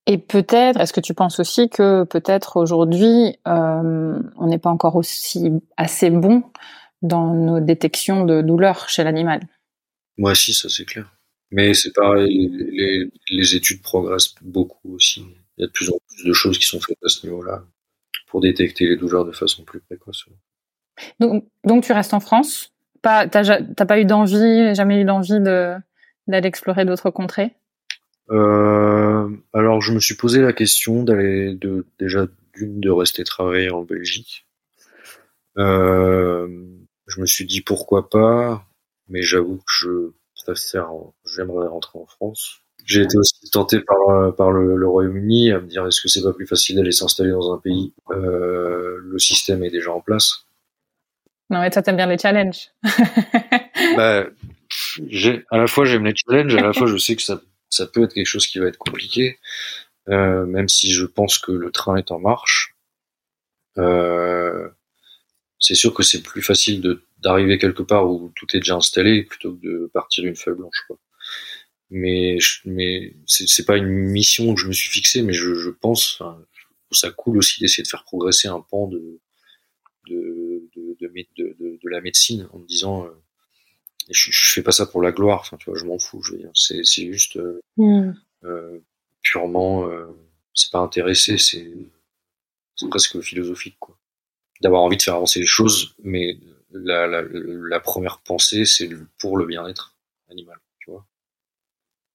[0.09, 4.95] Et peut-être, est-ce que tu penses aussi que peut-être aujourd'hui, euh, on n'est pas encore
[4.95, 6.43] aussi assez bon
[7.01, 9.41] dans nos détections de douleur chez l'animal?
[10.17, 11.13] Moi, si, ça c'est clair.
[11.51, 15.23] Mais c'est pareil, les, les, études progressent beaucoup aussi.
[15.57, 17.63] Il y a de plus en plus de choses qui sont faites à ce niveau-là
[18.27, 20.25] pour détecter les douleurs de façon plus précoce.
[21.19, 22.73] Donc, donc tu restes en France?
[23.01, 27.55] Pas, T'as pas eu d'envie, jamais eu d'envie d'aller explorer d'autres contrées?
[28.29, 33.69] Euh, Alors, je me suis posé la question d'aller de déjà d'une de rester travailler
[33.69, 34.45] en Belgique.
[35.57, 36.47] Euh,
[37.07, 38.65] je me suis dit pourquoi pas,
[39.07, 40.11] mais j'avoue que je
[41.25, 42.61] j'aimerais rentrer en France.
[42.87, 46.23] J'ai été aussi tenté par, par le, le Royaume-Uni à me dire est-ce que c'est
[46.23, 50.45] pas plus facile d'aller s'installer dans un pays euh, le système est déjà en place?
[51.49, 52.71] Non mais toi t'aimes bien les challenges.
[53.97, 54.25] bah,
[55.07, 57.85] j'ai à la fois j'aime les challenges, à la fois je sais que ça ça
[57.87, 59.37] peut être quelque chose qui va être compliqué,
[60.07, 62.73] euh, même si je pense que le train est en marche.
[63.77, 64.69] Euh,
[65.59, 69.23] c'est sûr que c'est plus facile de d'arriver quelque part où tout est déjà installé
[69.23, 70.97] plutôt que de partir d'une feuille blanche quoi.
[71.89, 76.19] Mais mais c'est pas une mission que je me suis fixée mais je, je pense
[76.19, 76.43] enfin,
[76.91, 79.21] ça cool aussi d'essayer de faire progresser un pan de
[80.09, 81.07] de de, de,
[81.37, 83.11] de, de la médecine en me disant euh,
[84.09, 86.33] je, je, fais pas ça pour la gloire enfin tu vois je m'en fous je
[86.33, 88.13] veux dire c'est c'est juste euh, mm.
[89.21, 89.89] purement,
[90.57, 91.71] c'est pas intéressé, c'est
[92.89, 93.97] presque philosophique, quoi.
[94.61, 96.39] D'avoir envie de faire avancer les choses, mais
[96.71, 99.95] la, la, la première pensée, c'est pour le bien-être
[100.29, 100.57] animal.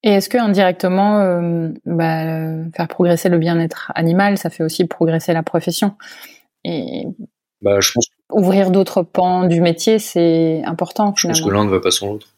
[0.03, 5.33] Et est-ce que indirectement, euh, bah, faire progresser le bien-être animal, ça fait aussi progresser
[5.33, 5.97] la profession?
[6.65, 7.07] Et
[7.61, 11.15] bah, je pense ouvrir d'autres pans du métier, c'est important.
[11.17, 12.29] Je pense que l'un ne va pas sans l'autre.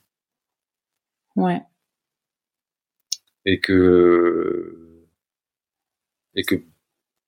[1.37, 1.63] Ouais.
[3.47, 5.01] Et que
[6.35, 6.57] et que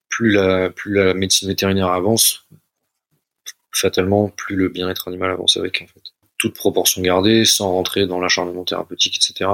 [0.08, 2.46] plus la plus la médecine vétérinaire avance,
[3.76, 6.02] fatalement, plus le bien-être animal avance avec, en fait.
[6.38, 9.50] Toute proportion gardée, sans rentrer dans l'acharnement thérapeutique, etc.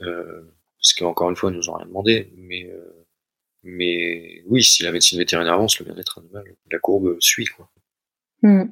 [0.00, 0.42] Euh,
[0.78, 3.06] parce qu'encore une fois, ils nous ont rien demandé, mais, euh,
[3.62, 7.68] mais oui, si la médecine vétérinaire avance, le bien-être animal, la courbe suit, quoi.
[8.42, 8.64] Hmm.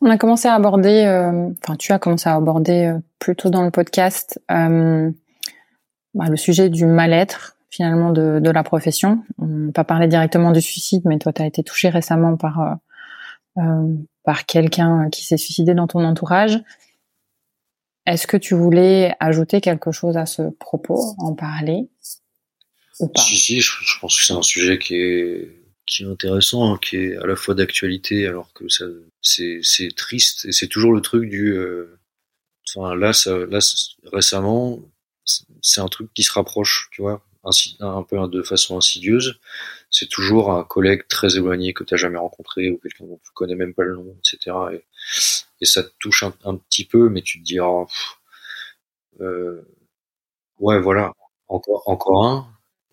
[0.00, 3.70] On a commencé à aborder, euh, enfin, tu as commencé à aborder plutôt dans le
[3.70, 5.10] podcast bah,
[6.30, 9.22] le sujet du mal-être finalement de, la profession.
[9.36, 12.78] On n'a pas parlé directement du suicide, mais toi, tu as été touché récemment par
[14.26, 16.60] par quelqu'un qui s'est suicidé dans ton entourage.
[18.06, 21.88] Est-ce que tu voulais ajouter quelque chose à ce propos, en parler
[23.00, 23.20] ou pas?
[23.20, 26.96] Si, si, je, pense que c'est un sujet qui est, qui est intéressant, hein, qui
[26.96, 28.84] est à la fois d'actualité, alors que ça,
[29.20, 31.52] c'est, c'est triste, et c'est toujours le truc du...
[31.52, 31.98] Euh,
[32.74, 33.58] enfin, là, ça, là,
[34.12, 34.80] récemment,
[35.60, 37.26] c'est un truc qui se rapproche, tu vois,
[37.80, 39.38] un peu de façon insidieuse
[39.98, 43.30] c'est toujours un collègue très éloigné que tu n'as jamais rencontré ou quelqu'un dont tu
[43.32, 44.54] connais même pas le nom, etc.
[45.60, 47.86] Et, ça te touche un, petit peu, mais tu te dis, oh,
[49.20, 49.62] euh,
[50.58, 51.14] ouais, voilà,
[51.48, 52.46] encore, encore un.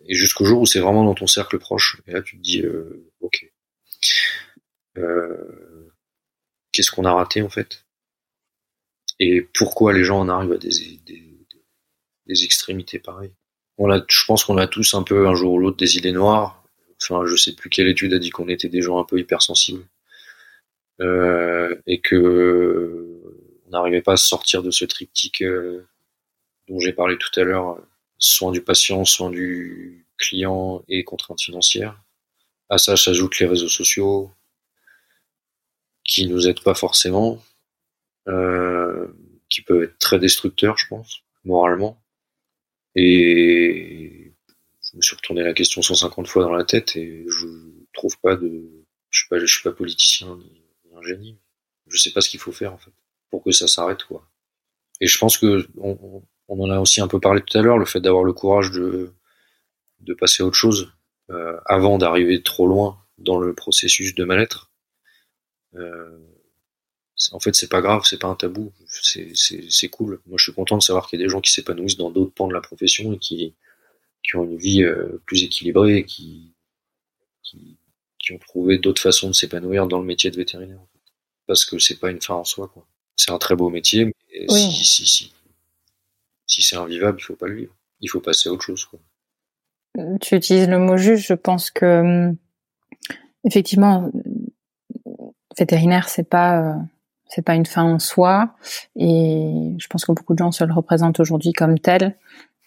[0.08, 2.01] Et jusqu'au jour où c'est vraiment dans ton cercle proche.
[2.08, 3.51] Et là, tu te dis, euh, ok,
[4.97, 5.91] euh,
[6.72, 7.86] qu'est-ce qu'on a raté en fait?
[9.20, 10.70] Et pourquoi les gens en arrivent à des,
[11.06, 11.38] des,
[12.28, 13.36] des extrémités pareilles?
[13.78, 16.14] On a, je pense qu'on a tous un peu un jour ou l'autre des idées
[16.14, 16.62] noires
[17.04, 19.86] enfin je sais plus quelle étude a dit qu'on était des gens un peu hypersensibles
[21.01, 23.22] euh, et que
[23.68, 25.86] on n'arrivait pas à sortir de ce triptyque euh,
[26.68, 27.80] dont j'ai parlé tout à l'heure,
[28.18, 31.99] soin du patient, soin du client et contraintes financières.
[32.70, 34.32] À ça s'ajoutent les réseaux sociaux
[36.04, 37.41] qui nous aident pas forcément,
[38.28, 39.08] euh,
[39.49, 42.01] qui peuvent être très destructeurs, je pense, moralement.
[42.95, 44.22] Et
[44.94, 47.48] je me suis retourné la question 150 fois dans la tête et je
[47.94, 50.62] trouve pas de, je suis pas, je suis pas politicien ni,
[50.96, 51.39] un génie.
[51.88, 52.91] Je sais pas ce qu'il faut faire en fait
[53.32, 54.30] pour que ça s'arrête quoi.
[55.02, 57.86] Et je pense que on, en a aussi un peu parlé tout à l'heure, le
[57.86, 59.12] fait d'avoir le courage de
[60.02, 60.91] de passer à autre chose
[61.32, 64.72] euh, avant d'arriver trop loin dans le processus de mal-être.
[65.76, 66.20] Euh,
[67.32, 70.22] en fait, c'est pas grave, c'est pas un tabou, c'est cool.
[70.26, 72.34] Moi, je suis content de savoir qu'il y a des gens qui s'épanouissent dans d'autres
[72.34, 73.56] pans de la profession et qui
[74.24, 76.53] qui ont une vie euh, plus équilibrée, qui,
[77.43, 77.78] qui,
[78.19, 80.80] qui ont trouvé d'autres façons de s'épanouir dans le métier de vétérinaire.
[81.45, 82.69] Parce que c'est pas une fin en soi.
[82.69, 82.86] Quoi.
[83.15, 85.34] C'est un très beau métier, mais si, si, si,
[86.47, 87.76] si c'est invivable, il faut pas le vivre.
[87.99, 88.86] Il faut passer à autre chose.
[88.86, 88.99] Quoi.
[90.21, 91.26] Tu utilises le mot juste.
[91.28, 92.38] Je pense que hum,
[93.43, 94.09] effectivement,
[95.57, 96.80] vétérinaire, c'est pas euh,
[97.28, 98.55] c'est pas une fin en soi,
[98.95, 102.17] et je pense que beaucoup de gens se le représentent aujourd'hui comme tel.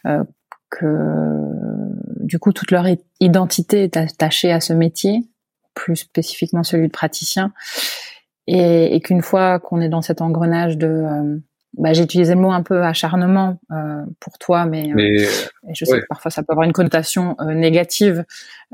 [0.06, 0.24] Euh,
[0.70, 0.86] que
[2.20, 2.86] du coup toute leur
[3.20, 5.22] identité est attachée à ce métier,
[5.74, 7.52] plus spécifiquement celui de praticien,
[8.46, 11.38] et, et qu'une fois qu'on est dans cet engrenage de euh,
[11.74, 15.28] bah, j'ai utilisé le mot un peu acharnement euh, pour toi, mais, euh,
[15.74, 18.24] je sais que parfois ça peut avoir une connotation négative.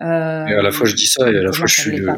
[0.01, 2.17] et à la fois je dis ça et à la fois je suis le, à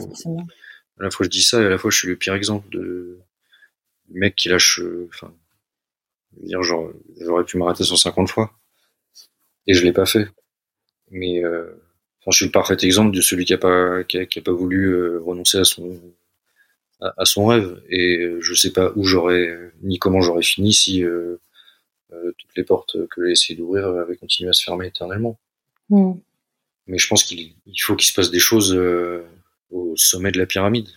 [1.01, 3.19] la fois je dis ça et à la fois je suis le pire exemple de
[4.11, 4.81] mec qui lâche.
[5.09, 5.33] Enfin,
[6.43, 8.53] dire j'aurais pu m'arrêter 150 fois
[9.67, 10.29] et je l'ai pas fait.
[11.11, 11.65] Mais euh,
[12.21, 14.43] enfin, je suis le parfait exemple de celui qui a pas qui a, qui a
[14.43, 16.01] pas voulu euh, renoncer à son
[17.01, 21.37] à, son rêve et je sais pas où j'aurais ni comment j'aurais fini si euh,
[22.13, 25.39] euh, toutes les portes que j'ai essayé d'ouvrir avaient continué à se fermer éternellement.
[25.91, 26.13] Mm.
[26.87, 28.75] Mais je pense qu'il faut qu'il se passe des choses
[29.71, 30.89] au sommet de la pyramide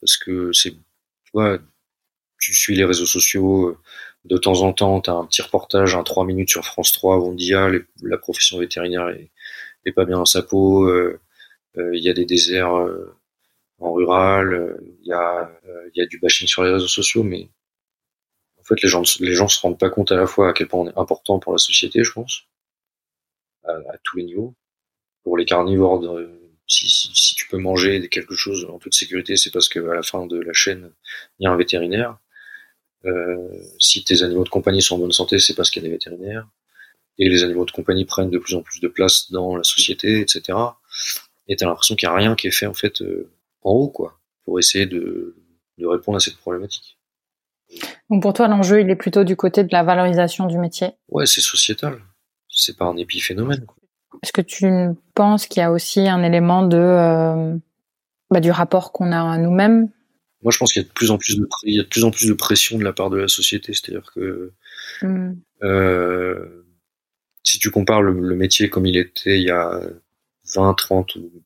[0.00, 1.58] parce que c'est tu vois
[2.40, 3.76] tu suis les réseaux sociaux
[4.24, 7.18] de temps en temps, tu as un petit reportage, un 3 minutes sur France 3
[7.18, 7.70] où on dit ah,
[8.02, 9.30] la profession vétérinaire est,
[9.92, 11.18] pas bien dans sa peau, euh,
[11.78, 13.16] euh, il y a des déserts euh,
[13.78, 17.48] en rural, il y, a, du bashing sur les réseaux sociaux, mais
[18.60, 20.68] en fait les gens les gens se rendent pas compte à la fois à quel
[20.68, 22.42] point on est important pour la société, je pense,
[23.64, 24.54] à, tous les niveaux.
[25.22, 26.02] Pour les carnivores,
[26.66, 30.02] si, si, si, tu peux manger quelque chose en toute sécurité, c'est parce qu'à la
[30.02, 30.92] fin de la chaîne,
[31.38, 32.18] il y a un vétérinaire.
[33.04, 35.88] Euh, si tes animaux de compagnie sont en bonne santé, c'est parce qu'il y a
[35.88, 36.48] des vétérinaires.
[37.18, 40.20] et les animaux de compagnie prennent de plus en plus de place dans la société,
[40.20, 40.56] etc.
[41.48, 43.30] Et t'as l'impression qu'il n'y a rien qui est fait en fait euh,
[43.62, 45.36] en haut, quoi, pour essayer de,
[45.78, 46.98] de répondre à cette problématique.
[48.10, 50.92] Donc pour toi, l'enjeu, il est plutôt du côté de la valorisation du métier.
[51.08, 52.00] Ouais, c'est sociétal.
[52.48, 53.66] C'est pas un épiphénomène.
[54.22, 54.68] Est-ce que tu
[55.14, 57.56] penses qu'il y a aussi un élément de euh,
[58.30, 59.90] bah, du rapport qu'on a à nous-mêmes
[60.42, 61.88] Moi, je pense qu'il y a de plus en plus de il y a de
[61.88, 63.72] plus en plus de pression de la part de la société.
[63.74, 64.52] C'est-à-dire que
[65.02, 65.34] Hmm.
[65.62, 66.64] euh,
[67.44, 69.80] si tu compares le, le métier comme il était il y a
[70.54, 71.44] 20, 30 ou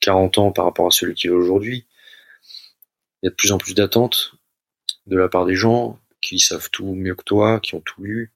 [0.00, 1.86] 40 ans par rapport à celui qu'il est aujourd'hui,
[3.22, 4.34] il y a de plus en plus d'attentes
[5.06, 8.32] de la part des gens qui savent tout mieux que toi, qui ont tout lu.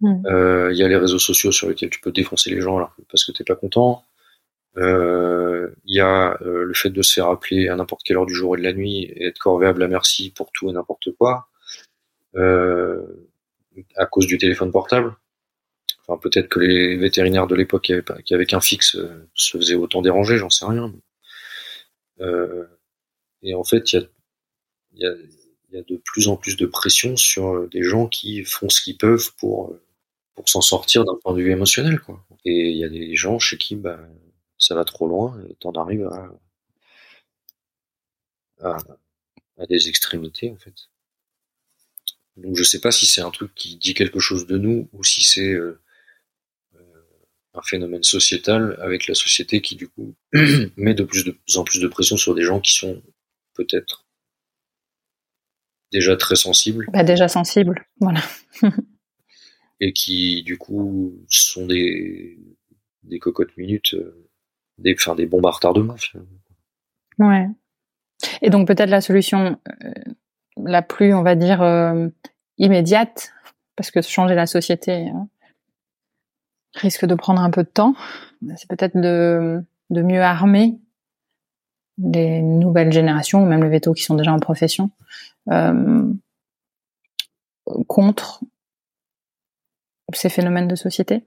[0.00, 0.26] Mm.
[0.26, 2.94] Euh, Il y a les réseaux sociaux sur lesquels tu peux défoncer les gens alors,
[3.10, 4.04] parce que t'es pas content.
[4.78, 8.26] Euh, Il y a euh, le fait de se faire appeler à n'importe quelle heure
[8.26, 11.12] du jour et de la nuit et être corvéable à merci pour tout et n'importe
[11.18, 11.48] quoi.
[12.36, 13.02] Euh,
[13.96, 15.14] à cause du téléphone portable.
[16.06, 19.74] Enfin, peut-être que les vétérinaires de l'époque qui qui avaient qu'un fixe euh, se faisaient
[19.74, 20.92] autant déranger, j'en sais rien.
[22.20, 22.64] Euh,
[23.42, 24.08] et en fait, il
[24.94, 25.14] y y, a,
[25.72, 28.80] y a de plus en plus de pression sur euh, des gens qui font ce
[28.80, 29.82] qu'ils peuvent pour, euh,
[30.34, 32.00] pour s'en sortir d'un point de vue émotionnel.
[32.00, 32.24] Quoi.
[32.44, 33.98] Et il y a des gens chez qui bah,
[34.58, 36.30] ça va trop loin et t'en arrives à,
[38.60, 38.76] à,
[39.58, 40.88] à des extrémités, en fait.
[42.36, 45.02] Donc je sais pas si c'est un truc qui dit quelque chose de nous ou
[45.02, 45.80] si c'est euh,
[46.74, 47.02] euh,
[47.54, 50.14] un phénomène sociétal avec la société qui du coup
[50.76, 53.02] met de plus, de plus en plus de pression sur des gens qui sont
[53.54, 54.04] peut-être
[55.92, 58.20] déjà très sensibles Bah, déjà sensible, voilà.
[59.80, 62.38] et qui du coup sont des
[63.02, 64.28] des cocottes minutes, euh,
[64.78, 65.96] des enfin des bombes à retardement.
[67.18, 67.48] Ouais.
[68.42, 69.90] Et donc peut-être la solution euh,
[70.56, 72.08] la plus, on va dire, euh,
[72.58, 73.32] immédiate,
[73.76, 75.28] parce que changer la société hein,
[76.74, 77.94] risque de prendre un peu de temps,
[78.56, 80.78] c'est peut-être de, de mieux armer
[81.98, 84.90] les nouvelles générations, ou même les vétos qui sont déjà en profession,
[85.50, 86.12] euh,
[87.86, 88.40] contre
[90.12, 91.24] ces phénomènes de société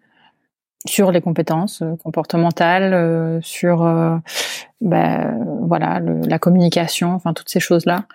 [0.87, 4.15] sur les compétences euh, comportementales, euh, sur euh,
[4.81, 8.05] ben, voilà le- la communication, enfin toutes ces choses là.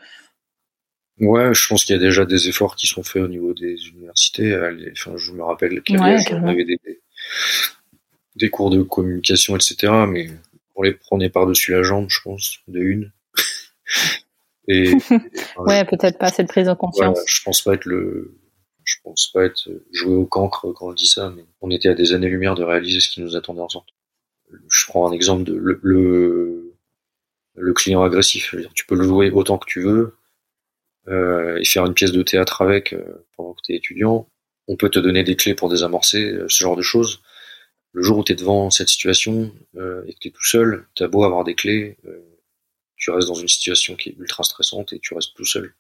[1.20, 3.76] Ouais, je pense qu'il y a déjà des efforts qui sont faits au niveau des
[3.88, 4.56] universités.
[4.92, 6.80] Enfin, je me rappelle qu'à Ouais, on avait des,
[8.34, 9.92] des cours de communication, etc.
[10.08, 10.28] Mais
[10.74, 13.12] on les prenait par-dessus la jambe, je pense, de une.
[14.66, 14.92] Et
[15.58, 17.20] Ouais, peut-être pas cette prise de conscience.
[17.26, 18.34] je pense pas être le,
[18.84, 21.94] je pense pas être joué au cancre quand on dit ça, mais on était à
[21.94, 23.88] des années-lumière de réaliser ce qui nous attendait en sorte.
[24.68, 26.74] Je prends un exemple de le,
[27.54, 28.54] le, client agressif.
[28.56, 30.16] Je tu peux le jouer autant que tu veux
[31.08, 34.28] euh, et faire une pièce de théâtre avec euh, pendant que tu es étudiant.
[34.68, 37.20] On peut te donner des clés pour désamorcer euh, ce genre de choses.
[37.92, 40.86] Le jour où tu es devant cette situation euh, et que tu es tout seul,
[40.94, 42.24] tu as beau avoir des clés, euh,
[42.96, 45.74] tu restes dans une situation qui est ultra stressante et tu restes tout seul.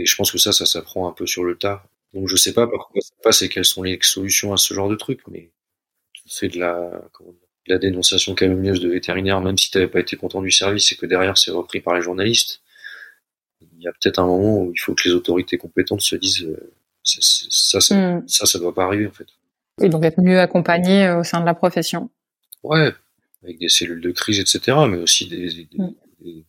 [0.00, 1.84] Et je pense que ça, ça s'apprend un peu sur le tas.
[2.14, 4.72] Donc je sais pas par quoi ça passe et quelles sont les solutions à ce
[4.74, 5.50] genre de truc, mais
[6.12, 9.78] tu fais de la, comment dire, de la dénonciation calomnieuse de vétérinaire, même si tu
[9.78, 12.62] n'avais pas été content du service et que derrière c'est repris par les journalistes.
[13.76, 16.42] Il y a peut-être un moment où il faut que les autorités compétentes se disent
[16.44, 16.72] euh,
[17.02, 18.26] ça, ça, Hmm.
[18.28, 19.26] ça, ça doit pas arriver en fait.
[19.80, 22.10] Et donc être mieux accompagné euh, au sein de la profession.
[22.62, 22.92] Ouais,
[23.42, 25.94] avec des cellules de crise, etc., mais aussi des, des, Mm.
[26.20, 26.44] des-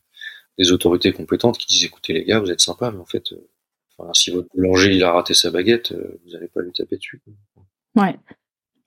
[0.58, 3.48] des autorités compétentes qui disent écoutez les gars, vous êtes sympas, mais en fait, euh,
[3.96, 6.96] enfin, si votre boulanger il a raté sa baguette, euh, vous n'allez pas lui taper
[6.96, 7.22] dessus.
[7.94, 8.18] Ouais.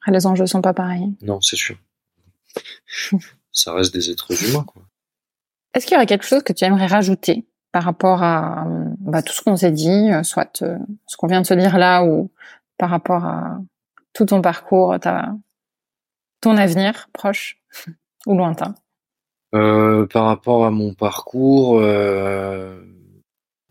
[0.08, 1.16] Les enjeux sont pas pareils.
[1.22, 1.78] Non, c'est sûr.
[3.52, 4.84] Ça reste des êtres humains, quoi.
[5.74, 9.22] Est-ce qu'il y aurait quelque chose que tu aimerais rajouter par rapport à euh, bah,
[9.22, 12.32] tout ce qu'on s'est dit, soit euh, ce qu'on vient de se dire là ou
[12.78, 13.60] par rapport à
[14.14, 15.36] tout ton parcours, ta,
[16.40, 17.62] ton avenir proche
[18.26, 18.76] ou lointain?
[19.56, 22.78] Euh, par rapport à mon parcours, euh,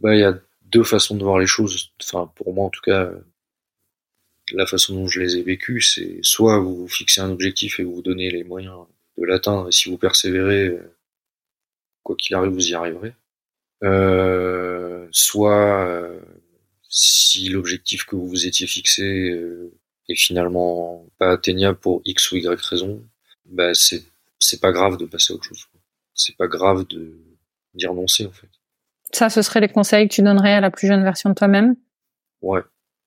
[0.01, 1.93] bah, il y a deux façons de voir les choses.
[2.03, 3.20] Enfin, pour moi, en tout cas, euh,
[4.53, 7.97] la façon dont je les ai vécues, c'est soit vous fixez un objectif et vous
[7.97, 8.76] vous donnez les moyens
[9.18, 10.78] de l'atteindre, et si vous persévérez,
[12.03, 13.14] quoi qu'il arrive, vous y arriverez.
[15.12, 16.11] Soit
[16.89, 19.39] si l'objectif que vous vous étiez fixé
[20.09, 23.03] est finalement pas atteignable pour X ou Y raison,
[23.47, 24.05] bah c'est
[24.39, 25.66] c'est pas grave de passer à autre chose.
[26.15, 27.19] C'est pas grave de
[27.75, 28.49] d'y renoncer en fait.
[29.12, 31.77] Ça, ce seraient les conseils que tu donnerais à la plus jeune version de toi-même?
[32.43, 32.61] Ouais.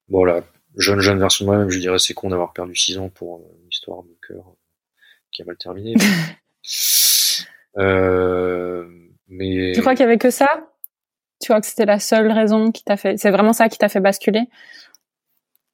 [0.10, 0.44] Bon la
[0.78, 3.60] jeune jeune version de moi-même, je dirais c'est con d'avoir perdu 6 ans pour euh,
[3.62, 4.56] une histoire de cœur euh,
[5.32, 5.96] qui a mal terminé.
[7.78, 8.88] euh,
[9.28, 10.48] mais Tu crois qu'il y avait que ça?
[11.42, 13.90] Tu crois que c'était la seule raison qui t'a fait C'est vraiment ça qui t'a
[13.90, 14.44] fait basculer?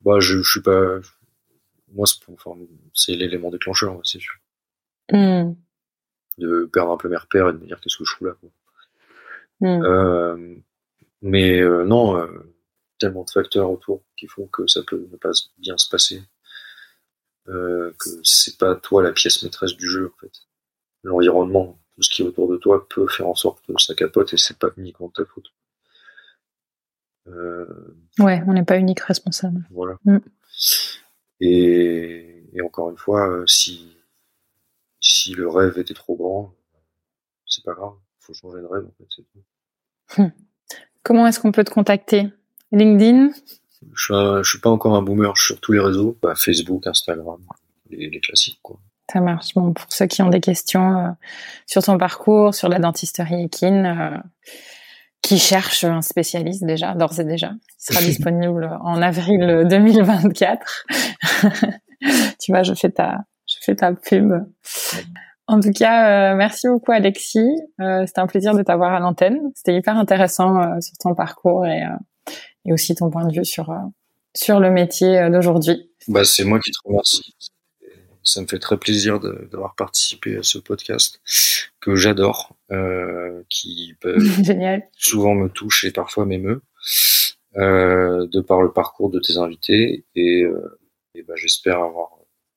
[0.01, 0.99] Bah je, je suis pas
[1.93, 2.05] moi,
[2.93, 4.33] c'est l'élément déclencheur, c'est sûr.
[5.11, 5.53] Hmm.
[6.37, 8.33] De perdre un peu mes repères et de me dire qu'est-ce que je fous là.
[8.39, 8.49] Quoi.
[9.61, 9.83] Hmm.
[9.83, 10.55] Euh,
[11.21, 12.27] mais euh, non, euh,
[12.99, 16.21] tellement de facteurs autour qui font que ça peut ne pas bien se passer.
[17.49, 20.31] Euh, que c'est pas toi la pièce maîtresse du jeu en fait.
[21.03, 24.33] L'environnement, tout ce qui est autour de toi peut faire en sorte que ça capote
[24.33, 25.47] et c'est pas uniquement ta faute.
[27.27, 29.65] Euh, Ouais, on n'est pas unique responsable.
[29.71, 29.97] voilà.
[30.05, 30.17] Mm.
[31.41, 33.97] Et, et encore une fois, si
[35.03, 36.53] si le rêve était trop grand,
[37.45, 39.07] c'est pas grave, faut changer de rêve en fait.
[39.09, 39.23] c'est
[40.23, 40.31] tout.
[41.03, 42.29] Comment est-ce qu'on peut te contacter?
[42.71, 43.31] LinkedIn?
[43.93, 46.87] Je suis, un- je suis pas encore un boomer sur tous les réseaux, bah, Facebook,
[46.87, 47.39] Instagram,
[47.89, 48.79] les, les classiques quoi.
[49.11, 49.53] Ça marche.
[49.53, 51.09] Bon, pour ceux qui ont des questions euh,
[51.67, 54.17] sur ton parcours, sur la dentisterie équine, euh,
[55.21, 60.85] qui cherchent un spécialiste déjà, d'ores et déjà, il sera disponible en avril 2024.
[62.39, 63.25] tu vois, je fais ta,
[63.63, 64.33] fais ta pub.
[65.47, 67.51] En tout cas, euh, merci beaucoup Alexis.
[67.81, 69.39] Euh, C'était un plaisir de t'avoir à l'antenne.
[69.55, 71.83] C'était hyper intéressant euh, sur ton parcours et,
[72.65, 73.73] et aussi ton point de vue sur
[74.35, 75.91] sur le métier d'aujourd'hui.
[76.07, 77.35] Bah, c'est moi qui te remercie.
[78.23, 81.19] Ça me fait très plaisir d'avoir participé à ce podcast
[81.81, 82.55] que j'adore,
[83.49, 83.93] qui
[84.43, 84.87] Génial.
[84.97, 86.63] souvent me touche et parfois m'émeut,
[87.55, 90.05] de par le parcours de tes invités.
[90.15, 90.45] Et,
[91.13, 92.11] et bah, j'espère avoir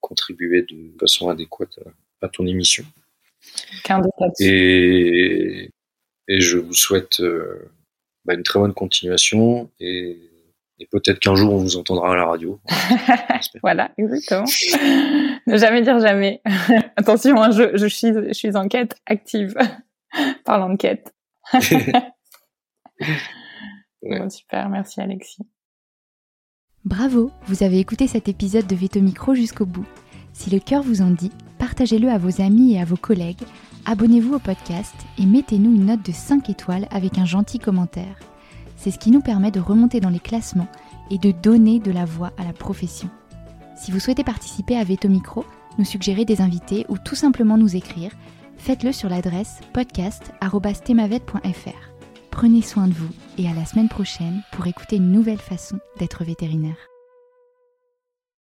[0.06, 1.78] contribué de façon adéquate
[2.22, 2.84] à, à ton émission.
[4.40, 5.70] Et,
[6.28, 7.70] et je vous souhaite euh,
[8.24, 10.18] bah, une très bonne continuation et,
[10.78, 12.60] et peut-être qu'un jour on vous entendra à la radio.
[13.62, 14.44] Voilà, exactement.
[15.46, 16.40] ne jamais dire jamais.
[16.96, 19.54] Attention, hein, je, je, suis, je suis en quête active.
[20.44, 21.14] Parlant de quête.
[21.52, 21.92] Ouais.
[24.02, 25.42] Bon, super, merci Alexis.
[26.86, 29.84] Bravo, vous avez écouté cet épisode de Veto Micro jusqu'au bout.
[30.32, 33.42] Si le cœur vous en dit, partagez-le à vos amis et à vos collègues,
[33.86, 38.20] abonnez-vous au podcast et mettez-nous une note de 5 étoiles avec un gentil commentaire.
[38.76, 40.68] C'est ce qui nous permet de remonter dans les classements
[41.10, 43.10] et de donner de la voix à la profession.
[43.74, 45.44] Si vous souhaitez participer à Veto Micro,
[45.78, 48.12] nous suggérer des invités ou tout simplement nous écrire,
[48.58, 51.95] faites-le sur l'adresse podcast.themavet.fr.
[52.36, 53.08] Prenez soin de vous
[53.38, 56.76] et à la semaine prochaine pour écouter une nouvelle façon d'être vétérinaire.